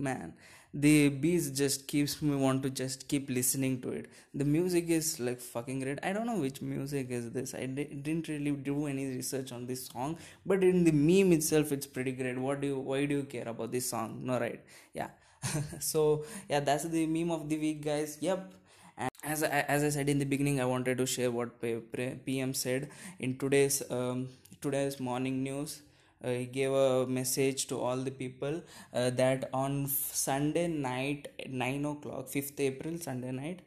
man. 0.00 0.34
The 0.72 1.08
beats 1.08 1.50
just 1.50 1.88
keeps 1.88 2.22
me 2.22 2.36
want 2.36 2.62
to 2.62 2.70
just 2.70 3.08
keep 3.08 3.28
listening 3.28 3.80
to 3.82 3.90
it. 3.90 4.06
The 4.32 4.44
music 4.44 4.88
is 4.88 5.18
like 5.18 5.40
fucking 5.40 5.80
great. 5.80 5.98
I 6.04 6.12
don't 6.12 6.26
know 6.26 6.38
which 6.38 6.62
music 6.62 7.10
is 7.10 7.32
this. 7.32 7.54
I 7.54 7.66
di- 7.66 7.84
didn't 8.06 8.28
really 8.28 8.52
do 8.52 8.86
any 8.86 9.06
research 9.06 9.50
on 9.50 9.66
this 9.66 9.86
song 9.86 10.16
but 10.46 10.62
in 10.62 10.84
the 10.84 10.92
meme 10.92 11.32
itself 11.32 11.72
it's 11.72 11.86
pretty 11.86 12.12
great. 12.12 12.38
What 12.38 12.60
do 12.60 12.68
you 12.68 12.78
why 12.78 13.04
do 13.06 13.16
you 13.16 13.24
care 13.24 13.48
about 13.48 13.72
this 13.72 13.90
song? 13.90 14.20
No 14.24 14.38
right. 14.38 14.60
Yeah. 14.94 15.08
So 15.80 16.24
yeah 16.48 16.60
that's 16.60 16.84
the 16.84 17.06
meme 17.06 17.30
of 17.32 17.48
the 17.48 17.58
week 17.58 17.84
guys. 17.84 18.18
Yep. 18.20 18.52
And 18.96 19.10
as 19.24 19.42
I, 19.42 19.48
as 19.48 19.82
I 19.82 19.88
said 19.90 20.08
in 20.08 20.18
the 20.18 20.24
beginning 20.26 20.60
i 20.60 20.64
wanted 20.64 20.98
to 20.98 21.06
share 21.06 21.30
what 21.30 21.60
pm 21.60 22.52
said 22.54 22.90
in 23.18 23.38
today's 23.38 23.82
um, 23.90 24.28
today's 24.60 25.00
morning 25.00 25.42
news 25.42 25.80
he 26.22 26.46
gave 26.46 26.72
a 26.72 27.06
message 27.06 27.66
to 27.68 27.78
all 27.78 27.96
the 27.96 28.10
people 28.10 28.62
uh, 28.92 29.10
that 29.10 29.48
on 29.52 29.86
Sunday 29.86 30.68
night, 30.68 31.28
9 31.48 31.84
o'clock, 31.86 32.28
5th 32.28 32.60
April, 32.60 32.98
Sunday 32.98 33.32
night, 33.32 33.60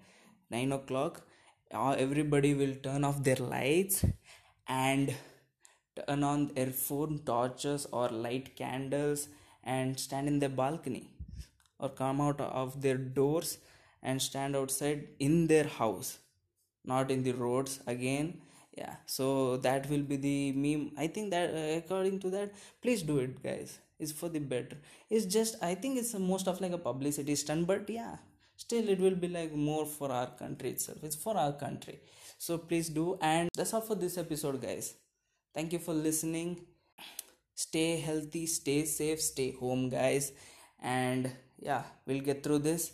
9 0.52 0.72
o'clock, 0.74 1.22
uh, 1.74 1.96
everybody 1.98 2.54
will 2.54 2.76
turn 2.76 3.04
off 3.04 3.24
their 3.24 3.38
lights 3.38 4.06
and 4.68 5.14
turn 5.96 6.24
on 6.24 6.48
their 6.54 6.72
phone 6.72 7.20
torches 7.26 7.88
or 7.92 8.10
light 8.10 8.56
candles 8.56 9.28
and 9.64 10.00
stand 10.00 10.28
in 10.28 10.40
the 10.40 10.50
balcony 10.50 11.10
or 11.80 11.90
come 11.90 12.22
out 12.22 12.40
of 12.40 12.82
their 12.82 12.98
doors 12.98 13.58
and 14.02 14.22
stand 14.22 14.56
outside 14.56 15.08
in 15.20 15.48
their 15.48 15.66
house 15.66 16.20
not 16.86 17.10
in 17.10 17.24
the 17.24 17.32
roads 17.32 17.80
again 17.88 18.42
yeah. 18.76 18.96
So 19.06 19.58
that 19.58 19.90
will 19.90 20.02
be 20.04 20.16
the 20.18 20.52
meme. 20.54 20.92
I 20.98 21.08
think 21.08 21.32
that 21.32 21.50
uh, 21.54 21.78
according 21.78 22.20
to 22.22 22.30
that 22.32 22.54
please 22.82 23.02
do 23.04 23.20
it 23.20 23.42
guys. 23.44 23.80
It's 24.00 24.12
for 24.12 24.30
the 24.30 24.40
better. 24.40 24.78
It's 25.10 25.26
just 25.26 25.56
i 25.62 25.76
think 25.76 25.98
it's 26.00 26.14
most 26.16 26.48
of 26.48 26.60
like 26.62 26.72
a 26.74 26.78
publicity 26.78 27.36
stunt 27.36 27.68
but 27.68 27.90
yeah 27.90 28.18
still 28.58 28.90
it 28.90 29.00
will 29.00 29.16
be 29.16 29.28
like 29.28 29.54
more 29.54 29.86
for 29.86 30.12
our 30.12 30.28
country 30.42 30.72
itself. 30.72 30.98
It's 31.04 31.16
for 31.16 31.38
our 31.38 31.54
country. 31.54 32.00
So 32.38 32.58
please 32.58 32.90
do. 32.90 33.18
And 33.22 33.50
that's 33.56 33.74
all 33.74 33.82
for 33.82 33.96
this 33.96 34.18
episode 34.18 34.62
guys. 34.62 34.96
Thank 35.54 35.74
you 35.74 35.80
for 35.80 35.94
listening. 35.94 36.62
Stay 37.56 38.00
healthy 38.00 38.46
stay 38.48 38.86
safe 38.86 39.22
stay 39.22 39.52
home 39.52 39.90
guys. 39.90 40.32
And 40.82 41.32
yeah 41.60 41.84
we'll 42.06 42.22
get 42.22 42.44
through 42.44 42.60
this. 42.60 42.92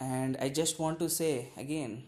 And 0.00 0.36
i 0.40 0.48
just 0.48 0.78
want 0.78 0.98
to 1.00 1.08
say 1.10 1.52
again 1.56 2.04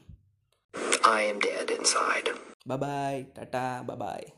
I 1.09 1.23
am 1.23 1.39
dead 1.41 1.71
inside. 1.71 2.29
Bye 2.67 2.77
bye. 2.77 3.27
Tata. 3.35 3.83
Bye 3.87 3.97
bye. 3.97 4.38